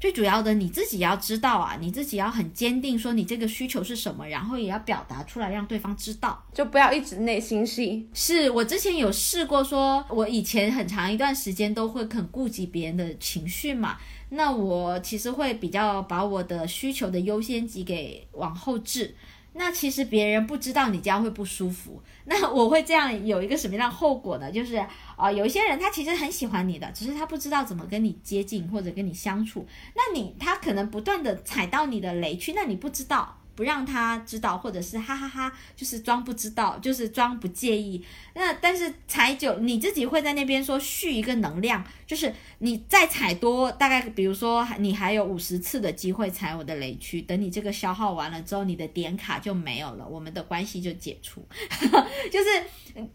[0.01, 8.09] 最主要的，你自己要知道啊，你自己要很坚定，说你这个需求是什么，然后也要表达出来，让对方知道，就不要一直内心戏。
[8.11, 13.99] 是我之前有试过，说我以前很长一段时间都会很顾及别人的情绪嘛，
[14.29, 19.13] 那我其实会比较把我的需求的优先级给往后置。
[19.53, 24.51] 那其实别人不知道你这样会不舒服，那我会这样有一个什么样的后果呢？
[24.51, 24.75] 就是
[25.17, 33.40] 啊，有一些人他其实很喜欢你的，只是他不知道怎么跟你接近或者跟你相处，那你他可能不断的踩到你的雷区，那你不知道。
[33.55, 38.03] 不让他知道，或者是哈哈哈，就是装不知道，就是装不介意。
[38.33, 51.45] 那但是踩久，你自己会在那边说蓄一个能量，就是你再踩多，大概比如说你还有五十次的机会踩我的雷区，等你这个消耗完了之后，你的点卡就没有了，我们的关系就解除。
[52.31, 52.63] 就是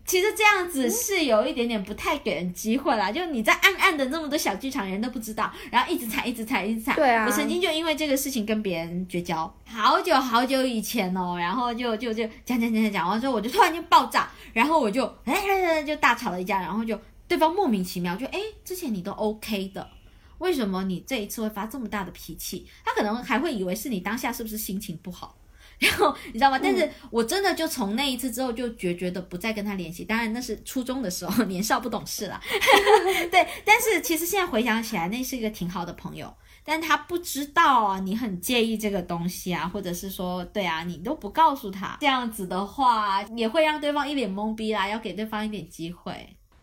[0.04, 6.94] 其实这样子是有一点点不太给人机会啦，就你在暗暗的那么多小剧场，人都不知道，然后一直踩，一直踩，一直踩。
[6.94, 10.46] 对啊，我曾经就因为这个事情跟别人绝交，好久好。
[10.46, 16.96] 久以前哦，然后就就就讲讲讲讲讲完之后，我就突然间爆炸，然后我就哎就大吵了一架，然后就
[17.26, 19.90] 对方莫名其妙就哎之前你都 OK 的，
[20.38, 22.64] 为什么你这一次会发这么大的脾气？
[22.84, 25.36] 他可能还会以为是你当下是不是心情不好，
[25.80, 26.60] 然后你知道吗？
[26.62, 30.04] 但是我真的就从那一次之后就决绝的不再跟他联系。
[30.04, 32.40] 当然那是初中的时候，年少不懂事了。
[33.32, 36.32] 对，但是其实现在回想起来，那是一个挺好的朋友。
[36.68, 46.12] 但他不知道啊，你很介意这个东西啊，或者是说，对啊，你都不告诉他，这样子的话也会让对方一脸懵逼啦，要给对方一点机会。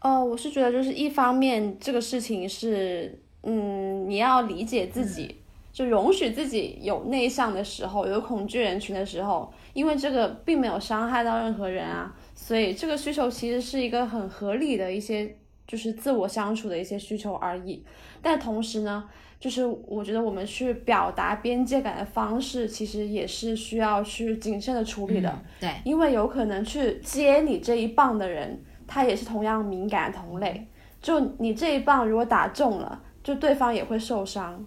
[0.02, 5.38] 哦，我是觉得就是一方面这个事情是，嗯，你要理解自己，
[5.72, 15.34] 就容许自己有内向的时候，有恐惧人群的时候，因为这个并没有伤害到任何人啊，所以这个需求其实是一个很合理的一些，
[15.66, 17.82] 就是自我相处的一些需求而已。
[18.22, 19.10] 但同时呢。
[19.44, 25.38] 就是我觉得我们去表达边界感的方式，其实也是需要去谨慎的处理的。
[25.60, 30.66] 对，因为有可能去接你这一棒的人，他也是同样敏感的同类。
[31.02, 34.66] 就你这一棒如果打中了，就对方也会受伤。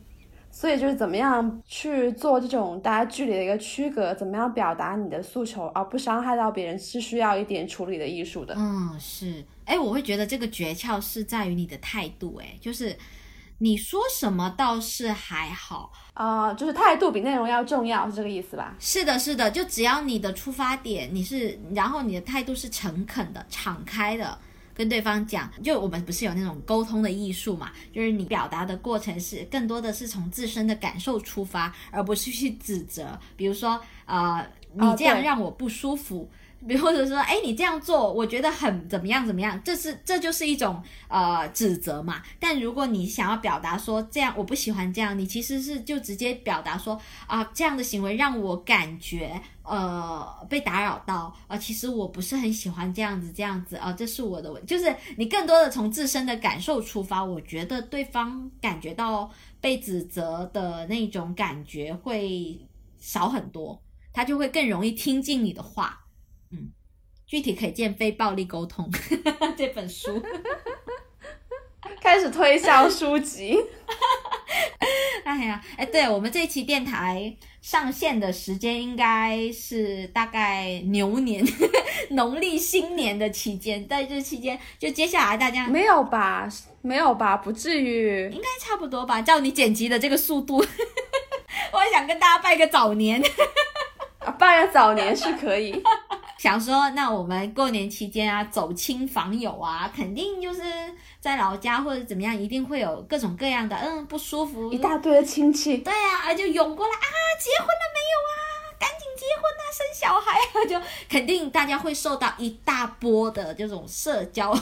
[0.50, 8.54] 所以就是怎么样去做这种大家距离的一个区隔，怎么样表达你的诉求而不伤害到别人，是需要一点处理的艺术的。
[8.58, 9.42] 嗯，是。
[9.64, 12.36] 哎，我会觉得这个诀窍是在于你的态度。
[12.42, 12.94] 哎，就是
[13.58, 18.74] 你说什么倒是还好啊，就是态度比内容要重要，是这个意思吧？
[18.78, 19.50] 是的，是的。
[19.50, 24.38] 就只要你的出发点你是，然后你的态度是诚恳的、敞开的。
[24.74, 27.72] 跟对方讲，就我们不是有那种沟通的艺术嘛？
[27.94, 33.18] 就是你表达的过程是更多的是从自身的感受出发，而不是去指责。
[33.36, 36.30] 比如说，呃，你这样让我不舒服。
[36.66, 42.22] 比或者说，哎，你这样做，我觉得很怎么样怎么样，这是这就是一种呃指责嘛。
[42.38, 59.30] 但如果你想要表达说这样我不喜欢这样，你其实是就直接表达说啊，这样的行为让我感觉呃被打扰到啊，其实我不是很喜欢这样子这样子啊，这是我的问，就是你更多的从自身的感受出发，我觉得对方感觉到
[59.60, 62.58] 被指责的那种感觉会
[62.98, 63.80] 少很多，
[64.12, 66.00] 他就会更容易听进你的话。
[66.50, 66.70] 嗯，
[67.26, 68.90] 具体可以见《非暴力沟通》
[69.56, 70.22] 这本书，
[72.00, 73.58] 开始推销书籍。
[75.24, 81.44] 哎呀，哎，对我们这期电台上线的时间应该是大概牛年
[82.10, 86.48] 农历新年的期间，在这期间，就接下来大家没有吧？
[86.80, 87.36] 没有吧？
[87.36, 89.20] 不至于，应该差不多吧？
[89.20, 93.20] 照你剪辑的这个速度，我想跟大家拜个早年。
[94.38, 95.82] 拜个早年是可以。
[96.38, 100.62] 想说，那我们过年期间啊，走亲访友啊，肯定就是
[101.18, 108.36] 在老家或者怎么样，一定会有各种各样的嗯不舒服，一大堆的亲戚，对啊，就涌过来啊，结婚了没有啊？
[108.78, 114.54] 赶紧结婚啊，生小孩啊， 就肯定大家会受到一大波的这种社交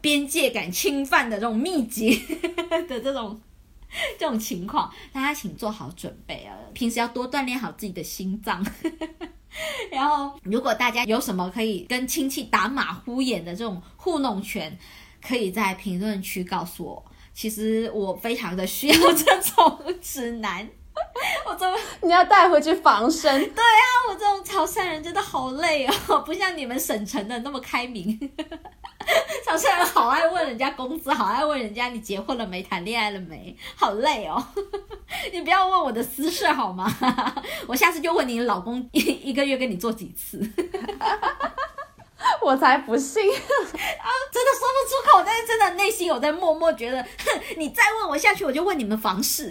[0.00, 2.16] 边界感侵犯的这种密集
[2.88, 3.40] 的这种
[4.16, 8.64] 这种情况，大家请做好准备啊，平时要多锻炼好自己的心脏。
[9.90, 14.78] 然后，如果大家有什么可以跟亲戚打马虎眼的这种糊弄拳，
[15.26, 17.04] 可以在评论区告诉我。
[17.32, 20.68] 其实我非常的需要这种指南。
[21.46, 23.38] 我怎么你要带回去防身？
[23.50, 28.18] 对啊，我这种潮汕人真的好累哦， 不像你们省城的那么开明。
[29.44, 34.42] 潮汕人好爱问人家工资，好爱问人家你结婚了没，谈恋爱了没，好累哦。
[35.32, 36.86] 你不要问我的私事好吗？
[37.66, 40.38] 我下次就问你老公一一个月跟你做几次。
[42.42, 43.36] 我才不信啊！
[44.32, 49.50] 真的说不出口，但是真的内心有在默默觉得，哼，你再问我下去，我就问你们房事。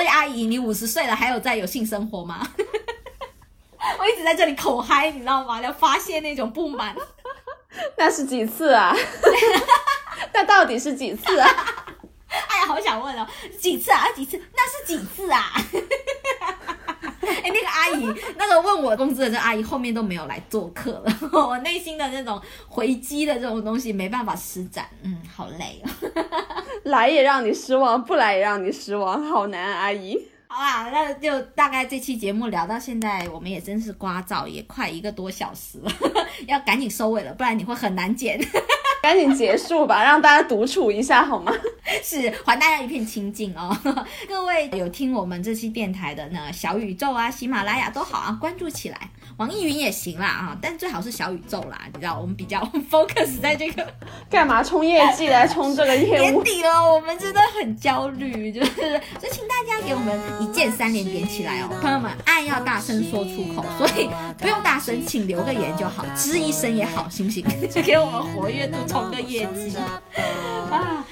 [0.00, 2.40] 所以阿姨，你五十岁了，还有在有性生活吗？
[3.98, 5.60] 我一直在这里口嗨，你知道吗？
[5.60, 6.96] 要发泄那种不满。
[7.98, 8.96] 那是几次啊？
[10.32, 11.66] 那到底是几次啊？
[12.30, 13.26] 哎呀，好想问哦，
[13.60, 14.10] 几次啊？
[14.16, 14.42] 几次？
[14.56, 15.52] 那是几次啊？
[17.26, 21.18] 哎，那个阿姨，那个问我工资的这阿姨，后面都没有来做客了。
[21.32, 26.24] 我内心的那种回击的这种东西没办法施展，嗯，好累哦。
[26.84, 30.18] 来也让你失望，不来也让你失望，好难，阿姨。
[30.52, 35.92] 好啦，那就大概这期节目聊到现在，我们也真是刮噪，也快一个多小时了，
[36.48, 38.36] 要赶紧收尾了，不然你会很难剪。
[39.00, 41.50] 赶紧结束吧，让大家独处一下好吗？
[42.02, 43.74] 是还大家一片清静哦。
[44.28, 49.10] 各位有听我们这期电台的呢，小宇宙啊、喜马拉雅都好啊，关注起来。
[49.38, 53.86] 网易云也行啦啊，但最好是小宇宙啦，你知道我们比较 focus 在这个
[54.28, 56.20] 干嘛冲业绩来冲这个业务？
[56.20, 58.74] 年底了，我们真的很焦虑，就是
[59.18, 67.43] 所以请大家给我们一键三连点起来哦，朋友们，爱要大声说出口， 所以不用大声，请留个言就好，吱一声也好，行不行？
[67.69, 70.01] 就给我们活跃度冲个业绩 啊！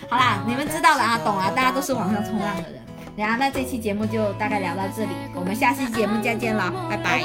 [0.09, 2.81] 好啦，你们知道了啊，懂了，大家都是网上冲浪的人。
[3.15, 7.23] 然后那这期节目就大概聊到这里，我们下期节目再见了，拜拜。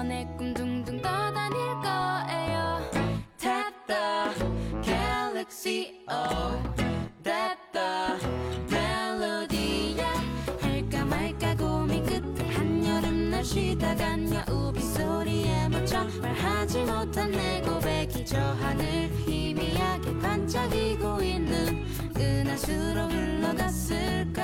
[0.00, 1.52] 내꿈 둥둥 떠다닐
[1.82, 2.13] 거예요 Tap
[3.87, 4.33] The
[4.83, 6.57] galaxy oh
[7.23, 8.19] That the
[8.69, 10.05] 멜로디야.
[10.61, 18.37] 할까 말까 고민 끝에 한여름 날 쉬다간 야우비 소리에 묻혀 말하지 못한 내 고백이 저
[18.39, 24.43] 하늘 희미하게 반짝이고 있는 은하수로 흘러갔을까